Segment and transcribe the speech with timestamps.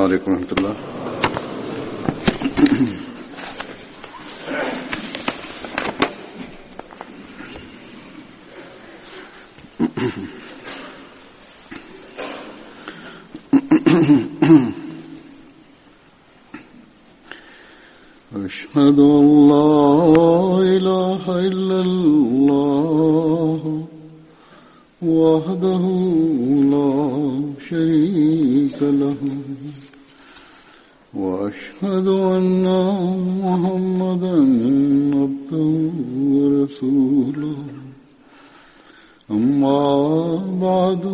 [0.00, 0.76] عليكم ورحمة الله
[18.46, 19.49] أشهد أن
[31.60, 32.64] أشهد أن
[33.44, 34.34] محمدا
[35.20, 35.90] عبده
[36.34, 37.58] ورسوله
[39.30, 39.90] أما
[40.62, 41.04] بعد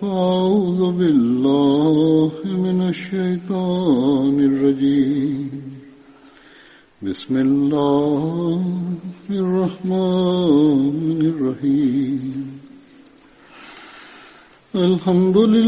[0.00, 5.50] فأعوذ بالله من الشيطان الرجيم
[7.02, 8.62] بسم الله
[9.30, 12.24] الرحمن الرحيم
[14.74, 15.61] الحمد لله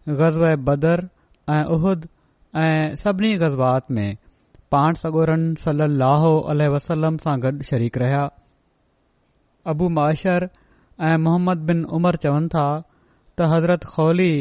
[0.09, 1.07] ग़ज़ब बदर
[1.53, 2.07] ऐं उहद
[2.61, 4.15] ऐं सभिनी ग़ज़बात में
[4.71, 8.23] पाण सगोरन सल लाहो अल वसलम सां गॾु शरीक रहिया
[9.73, 10.47] अबू माशर
[11.09, 14.31] ऐं मोहम्मद बिन उमर चवनि था त हज़रत खौली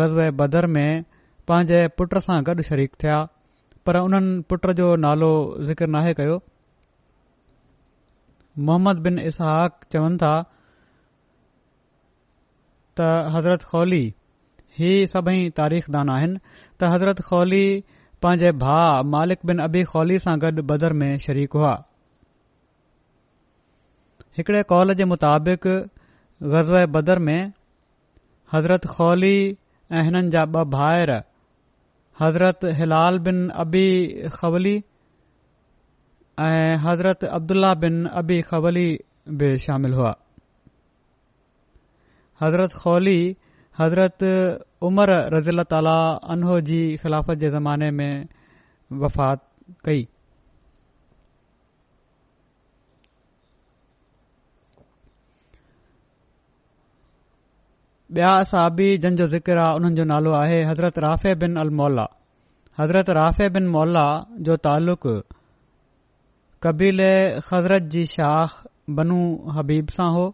[0.00, 1.02] ग़ज़ब बदर में
[1.48, 3.18] पंहिंजे पुट सां गॾु शरीक थिया
[3.86, 5.32] पर उन्हनि पुट जो नालो
[5.72, 6.40] ज़िक्र न आहे कयो
[8.70, 10.34] मोहम्मद बिन इसहाक़ इसाक़वनि था
[13.02, 14.02] हज़रत खौली
[14.78, 16.38] ही सभई तारीख़ दान आहिनि
[16.80, 17.62] त हज़रत खौली
[18.24, 18.78] पंहिंजे भा
[19.14, 21.72] मालिक बिन अबी खौली सां गॾु बदर में शरीक हुआ
[24.38, 25.66] हिकड़े कौल जे मुताबिक़
[26.56, 27.52] ग़ज़ बदर में
[28.54, 31.10] हज़रत खौली ऐं हिननि जा ॿ भाइर
[32.20, 33.86] हज़रत हिलाल बिन अबी
[34.38, 34.76] ख़वली
[36.48, 38.88] ऐं हज़रत अब्दुल्ला बिन अबी ख़वली
[39.42, 40.12] बि शामिल हुआ
[42.42, 43.18] हज़रत कौली
[43.78, 44.22] हज़रत
[44.88, 45.94] उमर रज़ील ताली
[46.34, 48.24] उनो जी ख़िलाफ़त जे ज़माने में
[49.02, 49.42] वफ़ात
[49.84, 50.06] कई
[58.18, 62.06] ॿिया असाबी जंहिंजो ज़िक्र हुननि जो नालो आहे हज़रत राफ़े बिन بن المولا
[62.80, 64.06] हज़रत राफ़े बिन मौला
[64.48, 65.02] जो تعلق
[66.62, 67.00] कबील
[67.40, 68.62] ख़ज़रत जी शाख
[68.98, 69.18] बनू
[69.56, 70.26] हबीब सां हो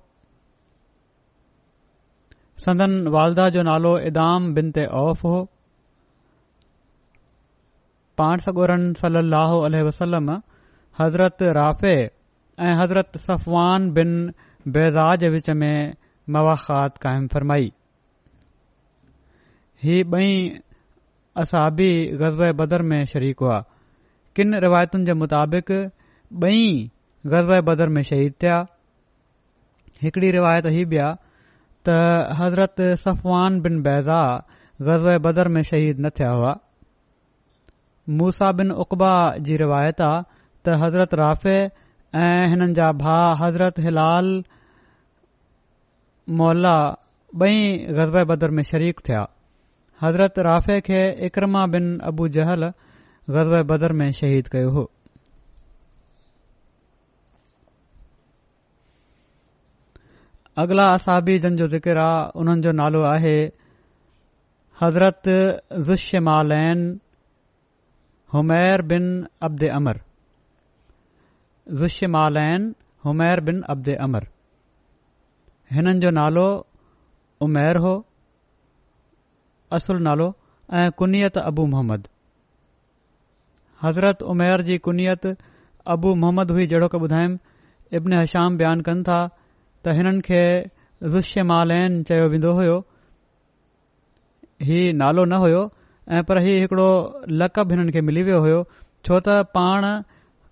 [2.65, 5.41] संदन वालदा जो नालो इदाम बिन ते औफ़ हो
[8.19, 10.31] पाण सगोरन सलह वसलम
[11.00, 11.93] हज़रत राफ़े
[12.67, 14.14] ऐं हज़रत सफ़वान बिन
[14.76, 15.94] बेजाज विच में
[16.37, 17.73] मवाख़ात قائم फरमाई
[19.85, 20.25] ही ब॒
[21.43, 21.88] असाबी
[22.23, 23.58] ग़ज़ब बदर में शरीक हुआ
[24.37, 25.73] किनि रिवायतुनि जे मुताबिक़
[26.44, 26.62] ॿई
[27.35, 28.56] ग़ज़बे बदर में शहीद थिया
[30.03, 30.99] हिकड़ी रिवायत ही बि
[31.87, 31.97] त
[32.38, 34.23] हज़रत सफ़वान बिन बैज़ा
[34.88, 36.55] ग़ज़ बदर में शहीद न थिया हुआ
[38.21, 39.11] मूसा बिन उक़बा
[39.49, 41.55] जी रिवायता त हज़रत राफे
[42.25, 44.33] ऐं हिननि जा भा हज़रत हिलाल
[46.43, 46.75] मौला
[47.43, 47.67] बई
[48.00, 49.23] ग़ज़बे बदर में शरीक थिया
[50.03, 51.00] हज़रत राफे खे
[51.31, 52.69] इकरमा बिन अबू जहल
[53.39, 54.91] ग़ज़बे बदर में शहीद कयो हो
[60.62, 63.38] अगला असाबी जन जो ज़िकिर आहे हुननि जो नालो आहे
[74.06, 74.25] अमर
[75.75, 76.47] हिननि जो नालो
[77.47, 77.94] उमैर हो
[79.76, 80.32] असुल नालो
[80.81, 82.06] ऐं कुनत अबू मोहम्मद
[83.82, 85.25] हज़रत उमैर जी कुनियत
[85.94, 87.38] अबू मोहम्मद हुई जहिड़ो की ॿुधायमि
[87.99, 89.19] इब्न हशाम बयानु कनि था
[89.87, 90.43] त हिननि खे
[91.15, 91.71] ज़ुस्यमाल
[92.09, 92.77] चयो वेंदो हुयो
[94.69, 95.61] ही नालो न हुयो
[96.19, 96.91] ऐं पर हीउ हिकिड़ो
[97.43, 98.56] लक़ब हिननि खे मिली वियो हुयो
[99.05, 99.85] छो त पाण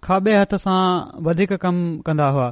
[0.08, 0.82] खाॿे हथ सां
[1.30, 2.46] वधीक कमु कंदा हुआ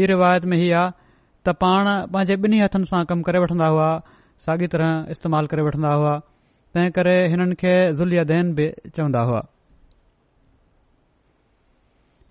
[0.00, 3.88] ॿी रिवायत में हीअ आहे त पाण पंहिंजे ॿिन्ही हथनि सां कमु करे वठंदा हुआ
[4.48, 6.14] साॻी तरह इस्तेमालु करे वठंदा हुआ
[6.72, 9.42] तंहिं करे हिननि खे ज़ुल्यादैन बि चवंदा हुआ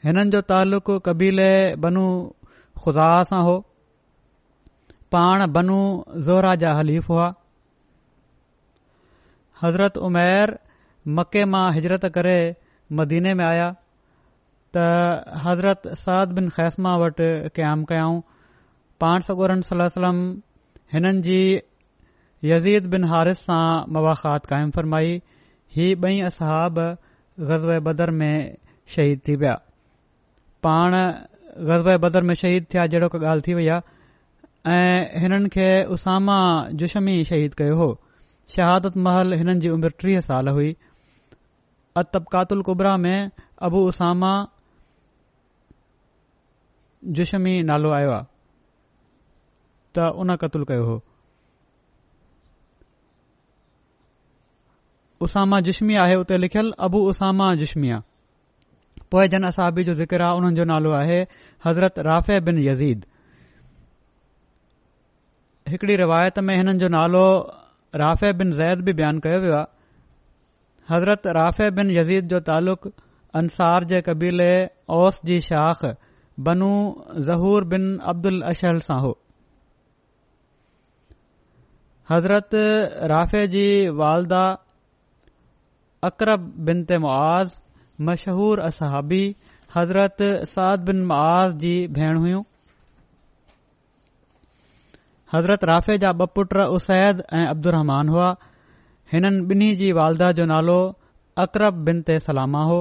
[0.07, 1.51] हिननि जो तालुक़ु कबीले
[1.85, 2.05] बनू
[2.85, 3.55] ख़ुदा सां हो
[5.13, 5.79] पाण बनू
[6.27, 7.25] ज़ोरा जा हलीफ़ हुआ
[9.63, 10.53] हज़रत उमैर
[11.19, 12.37] मके मां हिजरत करे
[12.99, 13.67] मदीने में आया
[14.77, 14.87] त
[15.45, 17.27] हज़रत साद बिन खैस्मा वटि
[17.59, 18.17] क़याम कयाऊं
[19.05, 20.23] पाण सगोर सलम
[20.95, 21.37] हिननि जी
[22.55, 23.61] यज़ीद बिन हारिस सां
[23.97, 25.15] मुबाखात क़ाइमु फरमाई
[25.79, 26.83] ही ॿई असहाब
[27.53, 28.37] गज़बे बदर में
[28.95, 29.55] शहीद थी विया
[30.67, 30.97] पाण
[31.73, 33.91] गज़बे बदर में शहीद थिया जेड़ो का ॻाल्हि थी वई आहे
[34.71, 36.35] ऐं हिननि खे उसामा
[36.79, 37.87] जोष्मी शहीद कयो हो
[38.55, 40.75] शहादत महल हिननि जी उमिरि टीह साल हुई
[41.99, 43.29] अतब कातुल कुबरा में
[43.67, 44.31] अबू उसामा
[47.15, 47.23] जो
[47.71, 48.23] नालो आयो आहे
[49.95, 51.01] त उन क़तुल कयो हो
[55.27, 58.01] उसामा जोमी आहे उते लिखियलु अबु उसामा जोष्मिआ
[59.11, 61.21] पोए जन असाबी जो जिकिर आहे हुननि जो नालो आहे
[61.65, 63.05] हज़रत राफ़े बिन यीद
[65.69, 67.25] हिकड़ी रिवायत में हिननि जो नालो
[67.95, 72.87] राफ़े बिन ज़ैद बि बयानु कयो वियो आहे हज़रत राफ़े बिन यज़ीद जो तालुक़
[73.41, 74.51] अंसार जे कबीले
[74.97, 75.85] ओस जी शाख़
[76.47, 76.71] बनू
[77.29, 79.15] ज़हूर बिन अब्दुल अशहल सां हो
[82.11, 82.49] हज़रत
[83.15, 83.65] राफ़े जी
[84.03, 84.43] वालदा
[86.11, 87.51] अक़रब बिन ते मुआज़
[88.11, 89.23] मशहूर असहाबी
[89.75, 90.17] हज़रत
[90.55, 92.43] साद बिन मुआज़ जी भेण हुयूं
[95.35, 98.25] हज़रत राफ़े जा ॿ पुटु उसैद ऐं अब्दुहमान हुआ
[99.13, 100.75] हिननि बिनी जी वालदाह जो नालो
[101.43, 102.75] अकरब बिन ते सलामा हो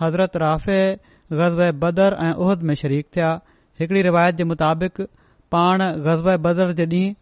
[0.00, 0.78] हज़रत राफे
[1.42, 3.28] गज़ब बदर ऐं उहद में शरीक थिया
[3.80, 5.00] हिकड़ी रिवायत जे मुताबिक़
[5.54, 7.14] पाण ग़ज़ब बदर जे ॾींहुं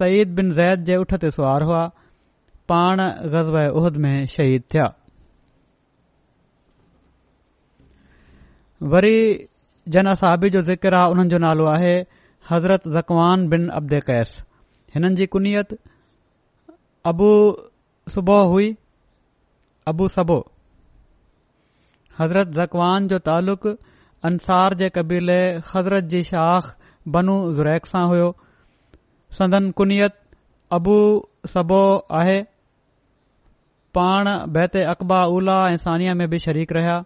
[0.00, 1.82] सयद बिन ज़ैद जे उठ ते सुवार हुआ
[2.74, 3.04] पाण
[3.36, 4.86] गज़बद में शिया
[8.96, 9.16] वरी
[9.98, 11.94] जन साॿी जो ज़िक्र आहे हुननि जो नालो आहे
[12.50, 14.32] हज़रत ज़कवान बिन अब्दे कैस
[14.94, 15.72] हिननि जी कुनियत
[17.10, 18.68] अबुबु हुई
[19.92, 20.36] अबू सबो
[22.20, 23.66] हज़रत ज़कवान जो तालुक़
[24.30, 25.40] अंसार जे क़बीले
[25.72, 26.70] हज़रत जी शाख़
[27.16, 28.28] बनू ज़ुरैक सां हुयो
[29.38, 29.72] सदन
[30.78, 30.98] अबू
[31.54, 31.80] सबो
[32.20, 32.40] आहे
[33.98, 36.96] पाण बैत अकबा उल्हा ऐं साना में बि शरीक रहिया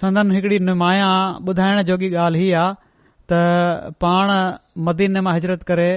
[0.00, 1.10] संदन हिकड़ी नुमाया
[1.50, 2.74] ॿुधाइण जोगी ॻाल्हि ही आहे
[3.30, 4.30] त पाण
[4.86, 5.90] मदीने मां हिजरत करे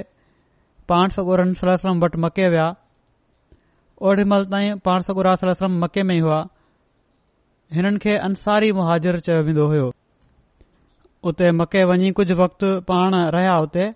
[0.91, 1.63] पाण सॻु रमस
[2.03, 2.67] वटि मके विया
[4.09, 6.37] ओडी महिल ताईं पाण सॻलम मके में ई हुआ
[7.77, 9.89] हिननि खे अंसारी मुहाजिर चयो वेंदो हो
[11.31, 13.89] उते मके वञी कुझु वक़्तु पाण रहिया उते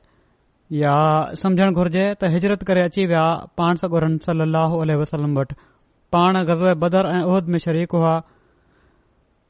[0.82, 0.96] या
[1.44, 3.26] समझण घुर्जे त हिजरत करे अची विया
[3.62, 5.62] पाण सॻु रमसल वसलम वटि
[6.16, 8.16] पाण गज़ब बदर ऐं उहिद में शरीक हुआ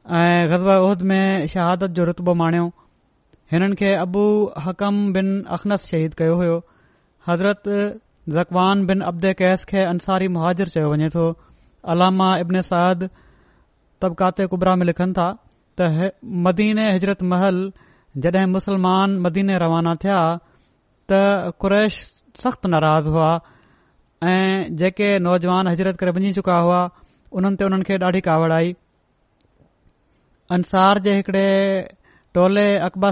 [0.09, 2.65] ऐं ग़ज़ा उहिद में शहादत जो रुतबो माणियो
[3.51, 4.23] हिननि खे अबू
[4.67, 6.55] हकम बिन अखनस शहीद कयो हो
[7.27, 7.63] हज़रत
[8.37, 11.27] ज़क़वान बिन अब्द कैस खे अंसारी मुहाजिर चयो वञे थो
[11.93, 13.09] अलामा इब्न साद
[14.01, 15.29] तबिकाते कुबरा में लिखनि था
[15.79, 16.11] त
[16.49, 17.63] मदीने हज़रत महल
[18.23, 20.19] जड॒हिं मुसलमान मदीने रवाना थिया
[21.09, 21.25] त
[21.61, 21.93] कुरैश
[22.45, 23.31] सख़्त नाराज़ हुआ
[24.35, 26.81] ऐं जेके नौजवान हज़रत करे वञी चुका हुआ
[27.35, 28.75] हुननि ते हुननि खे ॾाढी कावड़ आई
[30.55, 31.43] अंसार जे हिकड़े
[32.37, 32.65] टोले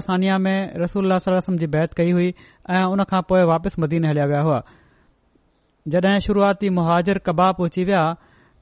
[0.08, 1.18] सानिया में रसूल
[1.62, 2.28] जी बैत कई हुई
[2.76, 4.60] ऐं हुन खां पोइ वापसि मदीने हलिया विया हुआ
[5.94, 8.02] जॾहिं शुरुआती मुहाजिर कबाब पहुची विया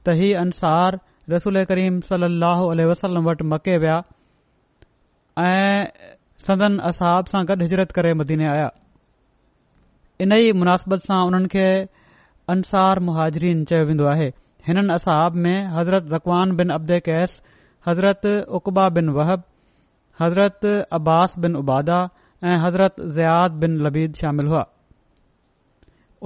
[0.05, 0.99] त ही अंसार
[1.35, 3.97] रसूल करीम सके विया
[5.49, 6.13] ऐं
[6.47, 8.69] सदन असहब सां गॾु हिजरत करे मदीने आया
[10.23, 11.67] इन ई मुनासिबत सां उन्हनि खे
[12.57, 14.29] अंसार मुहाजरीन चयो वेंदो आहे
[14.67, 17.41] हिननि असाब में हज़रत ज़वान बिन अब्दे कैस
[17.87, 18.25] حضرت
[18.57, 19.41] उकबा بن वहब
[20.21, 21.99] حضرت عباس بن عبادہ
[22.65, 24.63] حضرت हज़रत بن बिन लबीद शामिल हुआ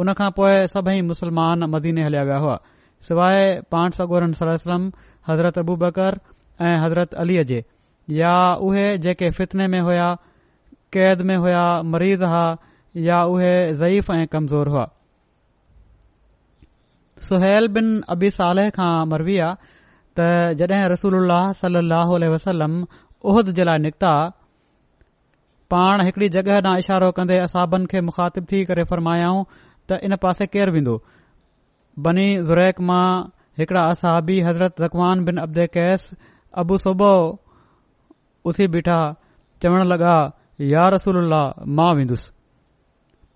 [0.02, 2.58] उन खां पोइ सभई मुसलमान مدینہ हलिया گیا हुआ
[3.08, 4.82] سوائے पांठ सागोर सरसम
[5.28, 6.14] हज़रत अबू बकर
[6.68, 7.60] ऐं हज़रत अलीअ जे
[8.18, 10.16] या उहे जेके फितने में میں
[10.94, 12.58] कैद में हुया मरीज़ हा
[13.04, 14.86] या उहे ज़ईफ़ ऐं कमज़ोर हुआ
[17.30, 18.70] सुहल बिन अबी सालह
[20.18, 20.24] त
[20.62, 21.16] जड॒ रसूल
[21.60, 22.74] सलाहु उल वसलम
[23.32, 24.14] उहिद जे लाइ निकिता
[25.74, 29.40] पाण हिकिड़ी जॻहि ॾांहुं इशारो कंदे असाबनि खे मुखातिब थी करे फरमायाऊं
[29.90, 30.96] त इन पासे केरु वेंदो
[32.06, 33.08] बनी ज़ुरैक मां
[33.62, 36.02] हिकिड़ा असाबी हज़रत रक़वान बिन अब्दे कैस
[36.62, 37.12] अबू सोबो
[38.52, 39.00] उथी बीठा
[39.66, 40.16] चवण लॻा
[40.74, 42.30] या रसूल अल्लाह मां वेंदुसि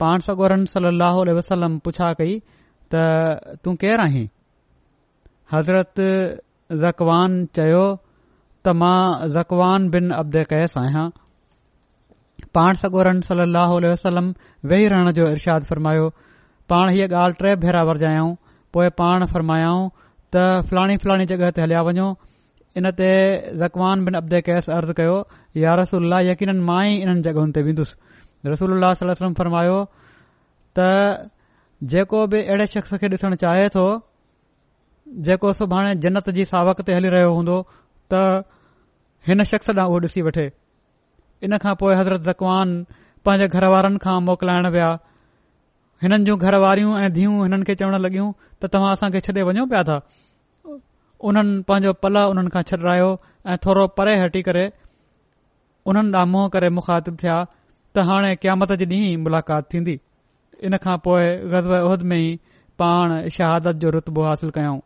[0.01, 2.38] पाण सगोरनि सलाह वसलम पुछा कई
[2.93, 3.07] त
[3.65, 4.27] तूं केर आहीं
[5.53, 6.01] हज़रत
[6.71, 7.86] जकवान चयो
[8.65, 11.05] त मां जकवान बिन अब्द कैस आहियां
[12.55, 14.33] पाण सगोरन सली वसलम
[14.71, 16.09] वेही रहण जो इरशाद फरमायो
[16.69, 18.36] पाण हीअ ॻाल्हि टे भेरा जायाऊं
[18.74, 19.89] पोएं पाण फ़रमायाऊं
[20.36, 22.07] त फलाणी फलाणी जॻहि ते हलिया वञो
[22.77, 23.09] इन ते
[23.62, 25.15] ज़कवान बिन अब्दे कैस अर्ज़ु कयो
[25.63, 28.91] या रसूल यकीन मां ई इन्हनि जॻहियुनि ते वेंदुसि रसोल्ला
[29.39, 29.79] फरमायो
[30.79, 31.31] त
[31.93, 33.88] जेको बि अहिड़े शख़्स खे ॾिसण चाहे तो
[35.25, 37.57] जेको सुभाणे जन्नत जी सावक ते हली रहियो हूंदो
[38.13, 38.21] त
[39.27, 40.45] हिन शख़्स ॾांहुं उहो ॾिसी वठे
[41.47, 42.69] इन खां पोइ हज़रत जक़वान
[43.29, 44.89] पंहिंजे घर वारनि खां मोकिलाइण विया
[46.03, 48.27] हिननि जूं घरवारियूं ऐं धीअ हिननि खे चवणु लॻियूं
[48.61, 49.97] त तव्हां असां छॾे वञो पिया था
[51.29, 53.09] उन्हनि पंहिंजो पल उन्हनि खां छॾायो
[53.51, 54.65] ऐं थोरो परे हटी करे
[55.91, 57.37] उन्हनि ॾां मुंहं करे मुखातिब थिया
[57.95, 59.95] त हाणे क़यामत जे ॾींहुं मुलाक़ात थींदी
[60.67, 62.29] इन खां पोइ गज़व उहिद में ई
[62.81, 64.79] पाण शहादत जो रुतबो हासिल कयऊं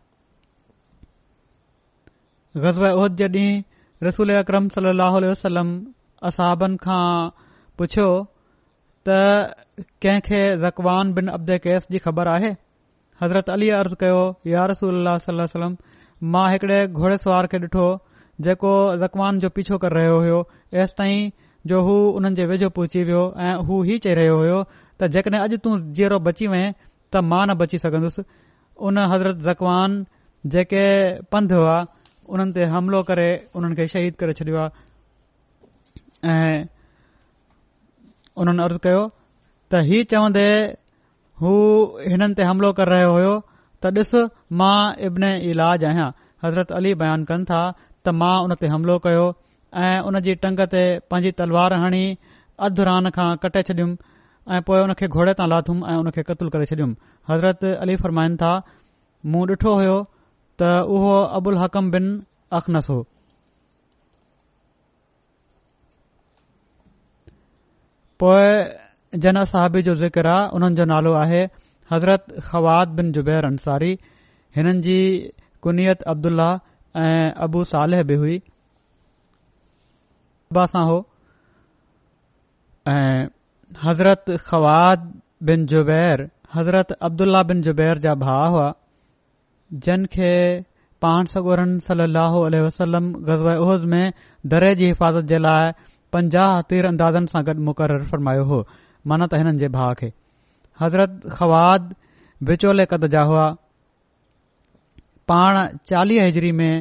[2.57, 3.61] ग़ज़बद जॾहिं
[4.03, 5.69] रसूल अकरम सली लहल वसलम
[6.29, 7.29] असाबनि खां
[7.77, 8.07] पुछियो
[9.09, 9.15] त
[10.05, 12.49] कंहिंखे जकवान बिन अब्दे केस जी ख़बर आहे
[13.21, 15.75] हज़रत اللہ अर्ज़ कयो यासलम
[16.35, 17.87] मां हिकिड़े घोड़ेसवार खे ॾिठो
[18.47, 21.29] जेको जकवान جو पीछो करे रहियो हुयोसि ताईं
[21.67, 24.63] जो हू हुननि जे वेझो पहुची वियो ऐं हू ही चई रहियो हो
[24.99, 26.71] त जेकॾहिं अॼु اج जीरो बची वएं
[27.13, 28.23] त मां न बची सघन्दुसि
[28.89, 30.05] उन हज़रत जकवान
[30.55, 30.85] जेके
[31.31, 31.79] पंधु हुआ
[32.33, 34.65] उन्हनि ते हमिलो करे उन्हनि खे शहीद करे छडि॒यो
[36.33, 36.59] ऐं
[38.43, 39.01] उन्हनि अर्ज़ कयो
[39.71, 40.47] त हीउ चवंदे
[41.43, 41.53] हू
[42.13, 43.33] हिननि ते हमिलो कर रहियो हो
[43.83, 44.11] त ॾिस
[44.61, 46.09] मां इब्न इलाज आहियां
[46.45, 49.25] हज़रत अली बयान कन था त मां हुन ते हमिलो कयो
[49.83, 52.05] ऐं उन जी टंग ते पंहिंजी तलवार हणी
[52.67, 53.95] अधु रान खां कटे छडि॒युमि
[54.55, 56.97] ऐं पोएं हुन खे घोड़े तां लाथुमि ऐं हुन खे क़तल करे छडि॒युमि
[57.31, 58.53] हज़रत अली फरमाइन था
[59.35, 59.73] मूं ॾिठो
[60.63, 62.07] उहो अबुल हकम बिन
[62.53, 63.01] अखनस हो
[69.23, 71.41] जन साहाबी जो ज़िकर आहे हुननि जो नालो आहे
[71.91, 73.97] हज़रत खवाद बिन ज़ुबैर अंसारी
[74.55, 74.97] हिननि जी
[75.65, 78.37] कुनियत अब्दुल्लाह ऐं अबू सालेह बि हुई
[80.75, 80.97] हो
[82.87, 83.27] ऐं
[83.83, 85.11] हज़रत ख़वात
[85.49, 88.71] बिन ज़ुर हज़रत अब्दुल्लाह बिन ज़ुबैर जा भाउ हुआ
[89.73, 90.31] जन खे
[91.01, 92.03] पाण सगोरन सली
[92.57, 94.11] अलसलम उहज में
[94.53, 95.71] दरे जी हिफ़ाज़त जे लाइ
[96.13, 98.59] पंजाह तीर अंदाज़नि सां गॾु मुक़ररु फरमायो हो
[99.07, 100.11] मन त हिननि जे भाउ खे
[100.81, 101.93] हज़रत ख़वाद
[102.51, 103.45] विचोले क़द जा हुआ
[105.31, 105.61] पाण
[105.91, 106.73] चालीह हज़री में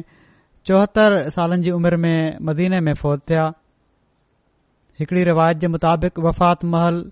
[0.67, 3.45] चौहतरि सालनि जी उमिरि में मदीने में फ़ौज थिया
[4.99, 7.03] हिकड़ी रिवायत जे मुताबिक़ वफ़ात महल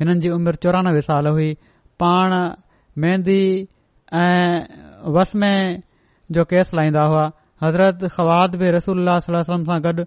[0.00, 1.52] हिननि जी उमिरि चोरानवे साल हुई
[2.02, 2.36] पाण
[3.06, 3.40] मेंदी
[4.14, 5.82] वस में
[6.32, 7.30] जो केस लाहींदा हुआ
[7.62, 10.04] हज़रत ख़वाद बि रसूल सल सलम सां गॾु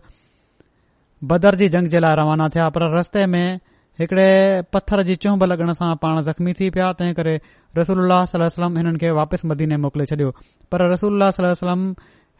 [1.29, 3.59] बदर जी जंग जे लाइ रवाना थिया पर रस्ते में
[3.99, 4.27] हिकड़े
[4.73, 7.35] पत्थर जी चुंभ लॻण सां पाण ज़ख़्मी थी पिया तंहिं करे
[7.77, 10.31] रसूल सलमम हिननि खे वापसि मदीने मोकिले छॾियो
[10.71, 11.89] पर रसूल सलम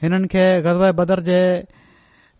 [0.03, 1.39] हिननि खे गज़ब बदर जे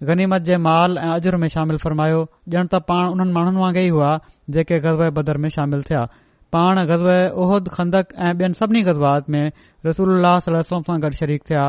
[0.10, 2.25] गनीमत जे माल ऐं अजर में शामिल फ़र्मायो
[2.58, 4.18] ॼण त पाण उन्हनि माण्हुनि वांगु ई हुआ
[4.56, 6.08] जेके गज़ब बदर में शामिल थिया
[6.55, 9.51] पाण गज़बद खंदक ऐं ॿियनि सभिनी गज़ब्बात में
[9.89, 11.63] रसूल सां गॾु शरीक थिया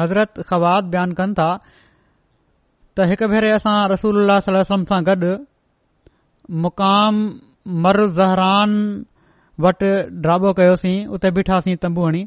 [0.00, 1.48] हज़रत खवाद बयान कनि था
[2.96, 4.32] त हिकु भेरे असां रसूल
[4.70, 5.16] सां गॾ
[6.66, 7.18] मुकाम
[7.86, 8.76] मर ज़हरान
[9.66, 9.90] वटि
[10.22, 12.22] ड्राबो कयोसीं उते बीठासीं तंबू हणी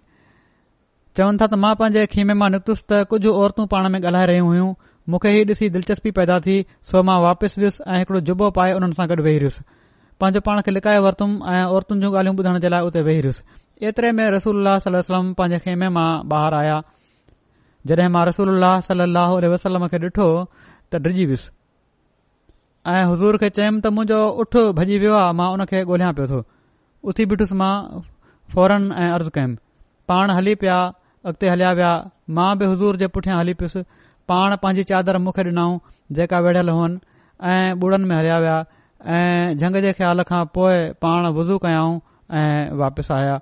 [1.18, 4.48] चवनि था त मां पांजे खीमे मां निकतुसि त कुझु औरतूं पाण में ॻाल्हाए रहियूं
[4.52, 4.70] हुयूं
[5.14, 6.56] मूंखे हीउ ॾिसी दिलचस्पी पैदा थी
[6.92, 9.62] सो मां वापसि वियुसि ऐं हिकड़ो जुबो पाए हुननि सां गॾु वेही रुसि
[10.22, 13.86] पंहिंजो पाण खे लिकाए वरितुमि ऐं औरतुनि जूं ॻाल्हियूं ॿुधण जे लाइ उते वेही रुसि
[13.88, 15.00] एतिरे में रसूला सल
[15.40, 16.78] पंहिंजे खेमे मां बाहिर आया
[17.88, 18.52] जॾहिं मां रसूल
[19.92, 20.28] खे ॾिठो
[20.92, 21.48] त डिॼी वयुसि
[22.96, 26.42] ऐं हज़ूर खे चयुमि त मुंहिंजो उठ भॼी वियो आहे मां उनखे ॻोल्हियां पियो थो
[27.12, 27.72] उथी बिठुसि मां
[28.56, 29.56] फौरन ऐं अर्ज़ु कयुमि
[30.12, 30.80] पाण हली पिया
[31.32, 31.94] अॻिते हलिया विया
[32.40, 33.84] मां बि हज़ूर जे पुठियां हली पुसि
[34.30, 35.78] पाण पांजी चादर मूंखे ॾिनऊं
[36.16, 36.98] जेका विढ़ियल हुअनि
[37.52, 38.58] ऐं ॿुड़नि में हलिया विया
[39.16, 41.96] ऐं झंग जे ख़्याल खां पोइ पाण वुज़ू कयाऊं
[42.40, 43.38] ऐं वापसि आया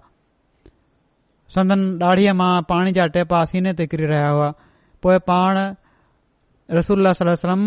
[1.56, 4.52] संदन डाढ़ीअ मां पाणी जा टेपा सीने ते किरी रहिया हुआ
[5.04, 5.58] पोइ पाण
[6.78, 7.66] रसूल वसलम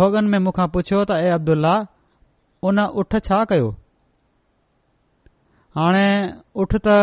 [0.00, 1.74] भोगन में मूंखां पुछियो त ए अब्दुल्ला
[2.70, 3.68] उन उठ छा कयो
[5.80, 6.08] हाणे
[6.64, 6.98] उठ त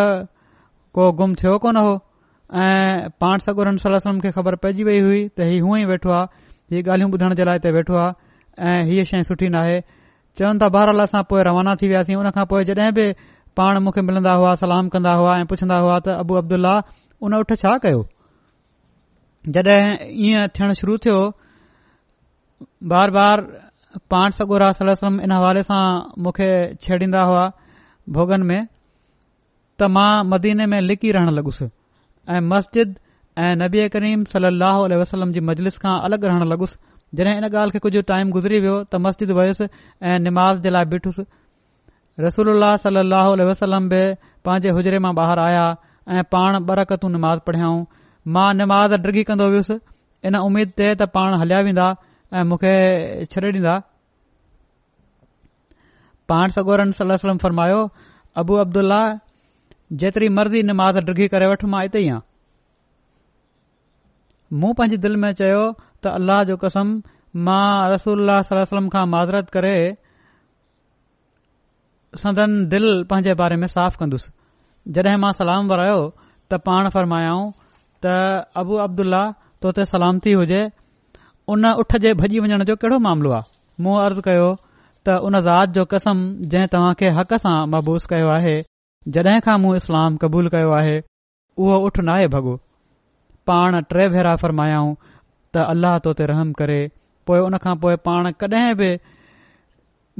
[0.98, 1.94] को गुम थियो कोन हो
[2.48, 6.75] ऐ पाण सगुरन सलम खे ख़बर पइजी वई हुई त ही हूअं ई वेठो आहे
[6.75, 9.75] हीउ ॻाल्हियूं ॿुधण जे लाइ हिते वेठो आहे ऐं हीअ शइ सुठी नाहे
[10.39, 13.08] चवनि ता बहराल असां पोएं रवाना थी वियासीं हुन खां पोइ जडहिं बि
[13.60, 16.74] पाण मुखे मिलंदा हुआ सलाम कंदा हुआ ऐं पुछंदा हुआ त अबू अब्दुल्ल्ला
[17.30, 18.01] उन उठ छा कयो
[19.58, 19.75] जड॒
[20.08, 21.20] इएं थियण शुरू थियो
[22.94, 23.42] बार बार
[24.13, 25.84] पाण सगुर आहे इन हवाले सां
[26.27, 26.50] मूंखे
[26.88, 27.44] छेडींदा हुआ
[28.20, 31.42] भोगन में त मां मदीने में लिकी रहण
[32.29, 32.89] ऐं मस्जिद
[33.41, 36.77] ऐं नबी करीम सल अह उल वसलम जी मजलिस खां अलॻि रहणु लगुसुसि
[37.17, 39.65] जॾहिं इन ॻाल्हि खे कुझु टाइम गुज़री वियो त मस्जिद वयुसि
[40.12, 41.24] ऐं निमाज़ लाइ बीठुसि
[42.25, 44.01] रसूल सल अह वसलम बि
[44.48, 45.65] पंहिंजे हुजरे मां ॿाहिरि आया
[46.17, 47.77] ऐं पाण बराकतूं नमाज़ पढ़ियाऊं
[48.38, 49.77] मां निमाज़ डिगी कंदो वयुसि
[50.29, 51.88] इन उमीद ते त पाण हलिया वेंदा
[52.36, 52.74] ऐ मूंखे
[53.36, 53.75] छॾे ॾींदा
[57.24, 57.81] सलम फरमायो
[58.41, 59.00] अबू अब्दुल्ला
[59.96, 62.20] जेतिरी मर्ज़ी निमाज़ ॾिघी करे वठ मां इते ई आहियां
[64.63, 65.62] मूं पंहिंजे दिल में चयो
[66.06, 66.89] त अल्लाह जो कसम
[67.46, 69.72] मां रसूल सलम खां माज़रत करे
[72.24, 74.34] सदन दिलि पंहिंजे बारे में साफ़ कंदुसि
[74.98, 78.20] जडे मां सलाम वरायो त पाण फरमायाऊं त
[78.63, 79.24] अबू अब्दुल्ला
[79.67, 80.62] तोते सलामती हुजे
[81.56, 85.79] उन उठ जे भॼी वञण जो कहिड़ो मामिलो आहे मुंहुं अर्ज़ु कयो त उन ज़ात
[85.79, 88.57] जो कसम जंहिं तव्हां खे हक़ सां महबूस कयो आहे
[89.15, 90.96] जडहिं खां मूं इस्लाम قبول कयो आहे
[91.63, 94.93] उहो उठ न بھگو भॻो पाण टे भेराफर मायाऊं
[95.53, 96.79] त अलाह تو रहम करे
[97.27, 98.89] पोए उन खां पोए पाण कडहिं बि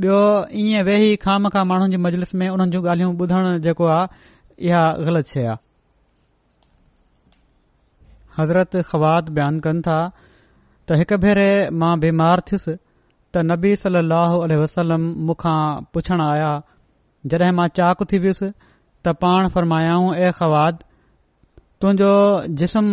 [0.07, 0.21] ॿियो
[0.65, 4.33] इएं वेही खामखां माण्हुनि जे मजलिस में उन्हनि जूं ॻाल्हियूं ॿुधण जेको आहे
[4.71, 5.64] इहा ग़लति शइ आहे
[8.39, 9.99] हज़रत ख़वात बयानु कनि था
[10.89, 11.49] त हिकु भेरे
[11.81, 12.73] मां बीमार थियुसि
[13.35, 15.59] त नबी सली वसलम मूंखां
[15.95, 16.51] पुछण आया
[17.33, 18.49] जॾहिं मां चाक थी वियुसि
[19.05, 20.83] त पाण फरमायाऊं ए ख़वाद
[21.81, 22.15] तुंहिंजो
[22.63, 22.87] जिस्म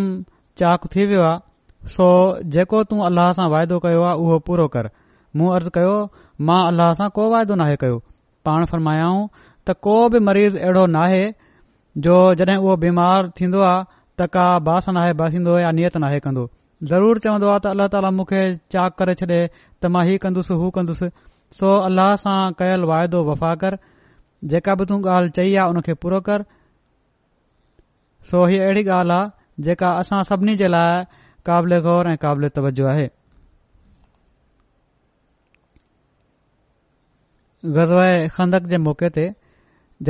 [0.64, 2.08] चाक थी वियो आहे सो
[2.56, 4.90] जेको तूं अल्लाह सां वाइदो कयो आहे उहो पूरो कर
[5.42, 5.96] मूं अर्ज़ु कयो
[6.50, 7.98] मां अल्लाह सां को वाइदो नाहे कयो
[8.50, 11.24] पाण फरमायाऊं त को बि मरीज़ अहिड़ो नाहे
[12.08, 13.90] जो जॾहिं उहो बीमार थींदो आहे
[14.22, 16.42] त का बास नाहे बासींदो या नियत नाहे कंदो
[16.92, 18.42] ज़रूर चवंदो आहे त अल्ला ताला मूंखे
[18.76, 21.10] चाक करे छॾे त मां ही कंदुसि हू कंदुसि
[21.60, 23.78] सो अल्लाह सां कयल वाइदो वफ़ा कर
[24.54, 26.46] जेका बि तूं ॻाल्हि चई आहे उनखे पूरो कर
[28.32, 31.04] सो ही अहिड़ी ॻाल्हि आहे जेका असां सभिनी जे लाइ
[31.50, 33.08] क़ाबिले ग़ौर ऐं क़ाबिले तवजो आहे
[38.74, 39.30] जे मौक़े ते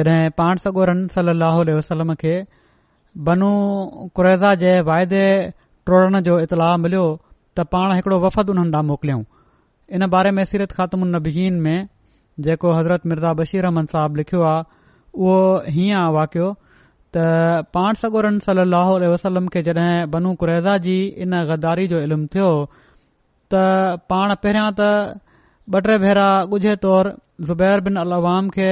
[0.02, 2.36] जॾहिं पाण सगोरन सली अलाह वसलम खे
[3.28, 3.48] बनु
[4.16, 5.24] कुरेज़ा जे वाइदे
[5.86, 7.06] टोड़ण जो इतलाह मिलियो
[7.58, 9.24] त पाण हिकड़ो वफ़द उन्हनि ॾांहुं मोकिलियूं
[9.96, 11.88] इन बारे में सीरत ख़ात्मनबीज़ीन में
[12.46, 14.64] जेको हज़रत मिर्ज़ा बशीर रहमन साहब लिखियो आहे
[15.16, 16.52] उहो हीअं आहे वाक़ियो
[17.16, 17.26] त
[17.76, 18.62] पाण सगोरन सली
[19.10, 22.52] अलसलम खे जॾहिं बनु कुरेज़ा जी इन ग़दारी जो इल्मु थियो
[23.52, 24.88] त पाण पहिरियां त
[25.74, 27.12] ॿ टे भेरा ॻुझे तौरु
[27.50, 28.72] ज़ुबैर बिन अलवाम खे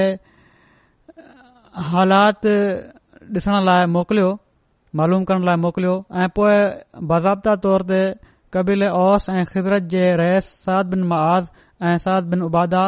[1.89, 2.47] हालात
[3.37, 4.29] ॾिसण लाइ मोकिलियो
[4.99, 6.55] मालूम करण लाइ मोकिलियो ऐं पोए
[7.09, 8.01] बाज़ाब्ता तौर ते
[8.53, 11.43] कबील اوس ऐं ख़िजरत जे रहिस साद बिन معاذ
[11.87, 12.83] ऐं साद बिन उबादा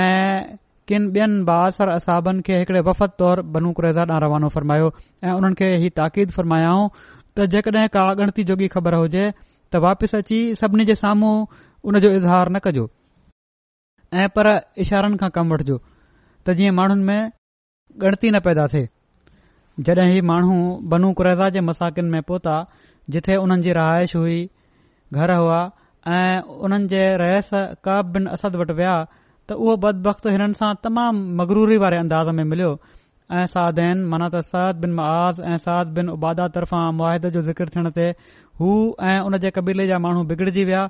[0.00, 0.56] ऐं
[0.88, 4.88] किनि ॿियनि बासर असहाबनि खे हिकड़े वफ़द तौरु बनूकु रेज़ा ॾांहुं रवानो फ़रमायो
[5.24, 6.84] ऐं उन्हनि खे ही ताक़ीद फरमायाऊं
[7.36, 9.24] त जेकड॒हिं का गणती जोॻी ख़बर हुजे
[9.72, 11.36] त वापसि अची सभिनी जे साम्हूं
[11.88, 12.84] उन जो इज़हार न कजो
[14.22, 14.46] ऐं पर
[14.84, 17.22] इशारनि खां कम वठिजो त जीअं माण्हुनि में
[18.04, 18.86] गणती न पैदा थिए
[19.80, 20.54] जॾहिं ही माण्हू
[20.90, 22.54] बनू कुरैज़ा जे मसाकिन में पहुता
[23.14, 24.38] जिथे हुननि जी रहाइश हुई
[25.14, 25.58] घर हुआ
[26.16, 27.48] ऐं हुननि जे रहस
[27.84, 28.92] काब बिन असद वटि विया
[29.48, 32.70] त उहो बदबख़्त हिननि सां तमामु मगरूरी वारे अंदाज़ में मिलियो
[33.32, 37.68] ऐं सादेन माना त सत बिन मआज़ ऐं साद बिन उबादा तर्फ़ां मुआदे जो ज़िक्र
[37.74, 38.08] थियण ते
[38.62, 38.70] हू
[39.10, 40.84] ऐं हुन जे कबीले जा माण्हू बिगड़जी विया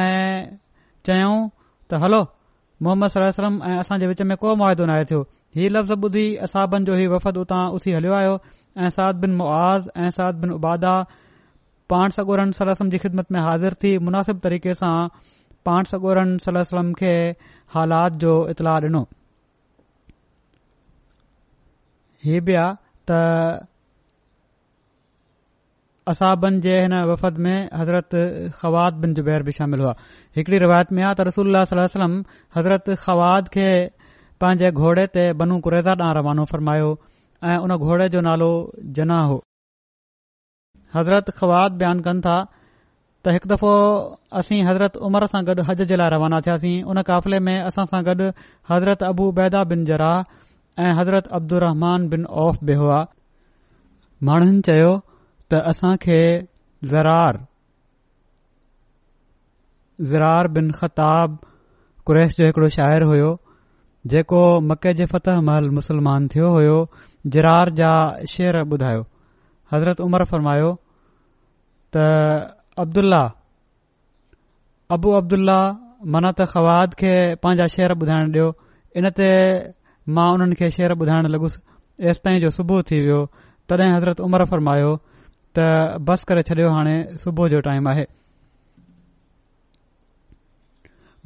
[0.00, 0.58] ऐं
[1.10, 2.20] चयऊं त हलो
[2.82, 5.24] मोहम्मद सरस्म ऐं असांजे विच में को मुआदो नाहे थियो
[5.56, 8.32] हीउ लफ़्ज़ ॿुधी असाबन जो हीउ वफ़द उतां उथी हलियो आयो
[8.84, 10.94] ऐं साद बिन मुआज़ ऐं साद बिन उबादा
[12.16, 17.14] सगोरन सलम जी ख़िदमत में हाज़िर थी मुनासिब तरीक़े सां सगोरन सलम खे
[17.76, 19.02] हालात जो इतलाह ॾिनो
[22.20, 23.66] त
[26.14, 28.22] असाबनि जे हिन वफ़द में हज़रत
[28.60, 29.94] ख़वाद बिन जुबैर बि शामिल हुआ
[30.36, 31.56] हिकड़ी रिवायत में आहे त रसूल
[32.56, 33.68] हज़रत ख़वाद खे
[34.42, 36.88] पंहिंजे घोड़े ते बनू कुरेज़ा ॾांहुं रवानो फ़रमायो
[37.50, 38.52] ऐं उन घोड़े जो नालो
[38.96, 39.36] जना हो
[40.94, 42.36] हज़रत ख़वाद बयानु कनि था
[43.24, 43.72] त हिकु दफ़ो
[44.40, 48.02] असीं हज़रत उमर सां गॾु हज जे लाइ रवाना थियासीं उन क़ाफ़िले में असां सां
[48.10, 48.28] गॾु
[48.72, 51.66] हज़रत अबू बैदा बिन ज़राह ऐं हज़रत अब्दुर
[52.16, 53.00] बिन औफ़ हुआ
[54.30, 54.92] माण्हुनि चयो
[55.50, 56.20] त असां खे
[56.92, 57.40] ज़रार
[60.14, 61.38] ज़रार बिन ख़ताब
[62.06, 63.30] कुरैश जो हिकड़ो शाइरु हुयो
[64.12, 64.40] जेको
[64.70, 66.74] मके जे फतिहमल मुस्लमान थियो हुयो
[67.36, 67.92] जिरार जा
[68.32, 69.00] शेर ॿुधायो
[69.72, 70.68] हज़रत उमर फ़र्मायो
[71.96, 72.02] त
[72.82, 73.22] अब्दुल्ल्ला
[74.96, 77.12] अबू अब्दुल्ल्ल्ल्ल्ला मनत ख़वाद खे
[77.46, 78.46] पंहिंजा शेर ॿुधाइण ॾियो
[79.00, 79.28] इन ते
[80.18, 81.58] मां उन्हनि खे शेर ॿुधाइण लॻुसि
[82.06, 83.20] हेसि ताईं जो सुबुह थी वियो
[83.72, 84.94] तॾहिं हज़रत उमर फर्मायो
[85.58, 85.66] त
[86.10, 88.04] बस करे छॾियो हाणे सुबुह जो टाइम आहे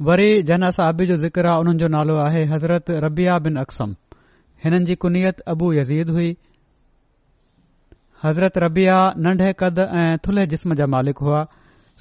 [0.07, 3.91] वरी जन असाबी जो ज़िक्र हुननि जो नालो आहे हज़रत रबिया बिन अक्सम
[4.63, 6.29] हिननि जी कुनियत अबू यज़ीद हुई
[8.23, 11.41] हज़रत रबिया नंढे कद ऐं थुल्हे जिस्म जा मालिक हुआ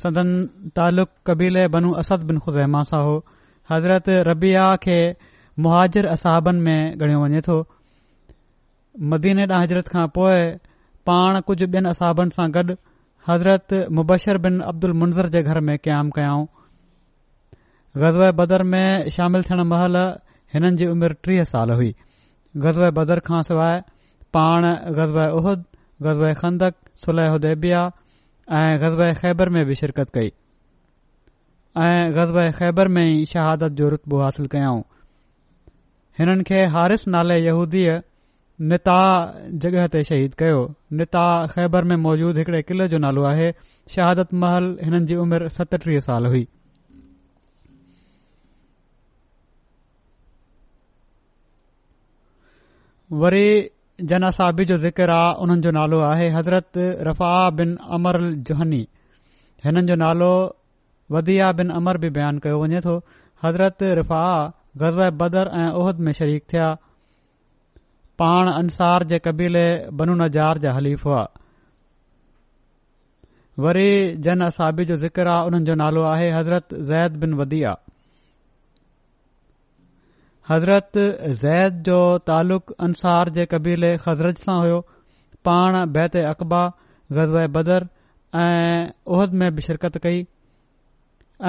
[0.05, 0.31] सदन
[0.77, 3.17] तालुक कबीले बनू असद बिन ख़ुज़ैमा सां हो
[3.73, 4.97] हज़रत रबिया खे
[5.69, 7.57] मुहाजिर असहबनि में ॻणियो वञे तो
[9.13, 10.41] मदीन ड हज़रत खां पोइ
[11.11, 12.79] पाण कुझु बि॒नि असाबनि सां गॾु
[13.29, 16.47] हज़रत मुबशर बिन अब्दुल मुंज़र जे घर में क़याम कयाऊं
[17.97, 19.97] गज़बे बदर में शामिल थियण महल
[20.55, 21.95] हिननि जी उमिरि टीह साल हुई
[22.65, 23.81] ग़ज़बे बदर खां सवाइ
[24.35, 25.65] पाण احد ओहद
[26.03, 26.75] خندق ख़ंदक
[27.07, 27.81] सुलहदेबिया
[28.59, 30.31] ऐं ग़ज़ब ख़ैबर में बि शिरकत कई
[31.87, 34.83] ऐं ग़ज़ब ख़ैबर में ई शहादत जो रुतबो हासिल कयाऊं
[36.19, 37.99] हिननि खे हारिस नाले यूदीअ
[38.73, 39.07] निताह
[39.67, 40.63] जगह ते शहीद कयो
[41.03, 41.27] निता
[41.57, 43.53] ख़ैबर में मौजूदु हिकड़े क़िले जो नालो आहे
[43.97, 46.47] शहादत महल हिननि जी उमिरि सतटीह साल हुई
[53.19, 53.47] वरी
[54.11, 58.81] जन असाबी जो ज़िकिर आहे उन्हनि जो नालो आहे हज़रत रफ़ा बिन अमर अल जुहनी
[59.65, 60.31] हिननि जो नालो
[61.15, 62.95] वदिया बिन अमर बि बयानु कयो वञे तो
[63.45, 64.23] हज़रत रफ़ा
[64.83, 66.71] गज़ब बदर ऐं ओहद में शरीक़ थिया
[68.23, 69.67] पाण अंसार जे कबीले
[69.99, 71.27] बनू नज़ार जा हलीफ़ हुआ
[73.67, 73.91] वरी
[74.29, 77.75] जन असाबी जो ज़िकर आहे उन्हनि जो नालो आहे हज़रत ज़ैद बिन वदिया
[80.49, 80.99] हज़रत
[81.43, 84.79] ज़ैद जो تعلق انصار जे क़बीले ख़ज़रत सां हुयो
[85.49, 86.63] पाण बैत अक़बा
[87.19, 87.89] ग़ज़ब बदर
[88.41, 90.21] ऐं उह में बि शिरकत कई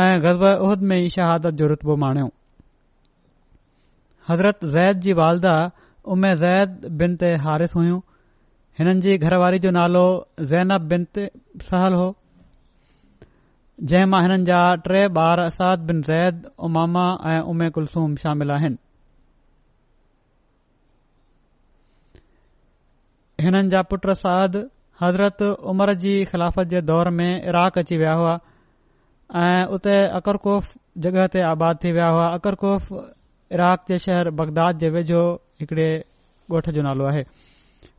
[0.03, 2.29] ऐं ग़ज़ब उहिद में ई शहादत जो रुतबो माणियो
[4.29, 5.55] हज़रत ज़ैद जी वालदा
[6.15, 7.99] उमे ज़ैद बिन ते हारिस हुयूं
[8.79, 10.05] हिननि जी घरवारी जो नालो
[10.51, 11.29] ज़ैनब बिन ते
[11.69, 12.09] सहल हो
[13.89, 18.77] जंहिं मां हिननि जा टे ॿार असाद बिन ज़ैद उमामा ऐं उमे कुलसूम शामिल आहिनि
[23.45, 24.57] हिन जा पुट साद
[25.01, 25.41] हज़रत
[25.71, 28.33] उमर जी ख़िलाफ़त जे दौर में इराक़ अची विया हुआ
[29.45, 30.73] ऐं उते अकरकौफ़
[31.05, 32.93] जगह ते आबाद थी विया हुआ अकरकौफ़
[33.57, 35.21] इराक़ जे शहर बग़दाद जे वेझो
[35.61, 35.89] हिकड़े
[36.53, 37.23] ॻोठ जो नालो आहे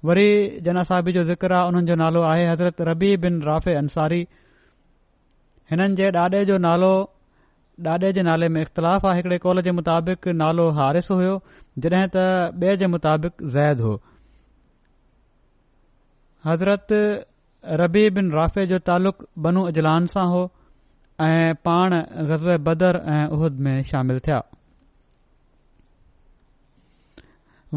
[0.04, 0.26] वरी
[0.68, 4.22] जनासी जो जिक्र आहे हुननि जो नालो आहे हज़रत रबी बिन राफ़े अंसारी
[5.72, 6.40] हिननि जे ॾाॾे
[7.82, 11.36] ॾाॾे जे नाले में इख़्तिलाफ़ आहे हिकड़े कौल जे मुताबिक़ नालो हारिस हुयो
[11.84, 13.92] जॾहिं त ॿिए जे मुताबिक़ ज़ैद हो
[16.46, 16.92] हज़रत
[17.80, 20.42] रबी बिन राफ़े जो तालुक़ बनू अजलान सां हो
[21.28, 21.90] ऐं पाण
[22.32, 24.40] गज़्व बदर ऐं उहद में शामिल थिया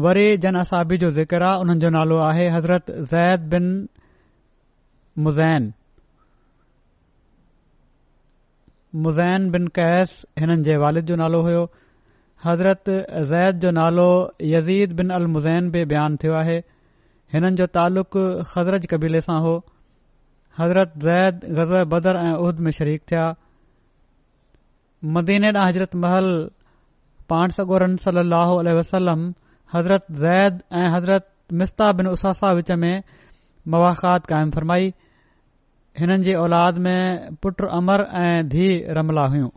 [0.04, 3.66] वरी जन असाबी जो ज़िक्र हुननि जो नालो आहे हज़रत ज़ैद बिन
[5.24, 5.72] मुज़ैन
[9.04, 11.62] मुज़ैन बिन कैस हिननि जे वालिद जो नालो हुयो
[12.44, 12.90] हज़रत
[13.30, 14.04] ज़ैद जो नालो
[14.50, 16.56] यज़ीद बिन अल मुज़ैन बि बयानु थियो आहे
[17.34, 19.54] हिननि जो तालुक़ु ख़ज़रत कबीले सां हो
[20.58, 23.24] हज़रत ज़ैद ग़ज़ बदर ऐं उहद में शरीक थिया
[25.16, 26.30] मदीन हज़रत महल
[27.58, 29.28] सगोरन पांडसरन सली वसलम
[29.74, 31.28] हज़रत ज़ैद ऐं हज़रत
[31.64, 34.92] मिस्ता बिन उसासासासासासासासासासासा विच में मवाख़ात क़ाइमु फरमाई
[35.98, 39.48] हिननि जी औलाद में पुटु अमर ऐं धीउ रमला हुयूं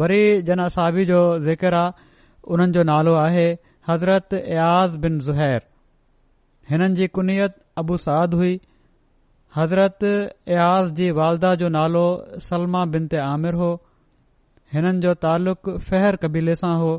[0.00, 1.90] वरी जनसाबी जो ज़िकर आहे
[2.54, 3.46] उन्हनि जो नालो आहे
[3.88, 5.60] हज़रत अयाज़ बिन ज़ुहैर
[6.70, 8.54] हिननि जी कुनीयत अबू साद हुई
[9.56, 12.04] हज़रत अयाज़ जी वालदा जो नालो
[12.48, 13.70] सलमा बिन ते आमिर हो
[14.74, 16.92] हिननि जो तालुक़ु फ़हर कबीले सां हो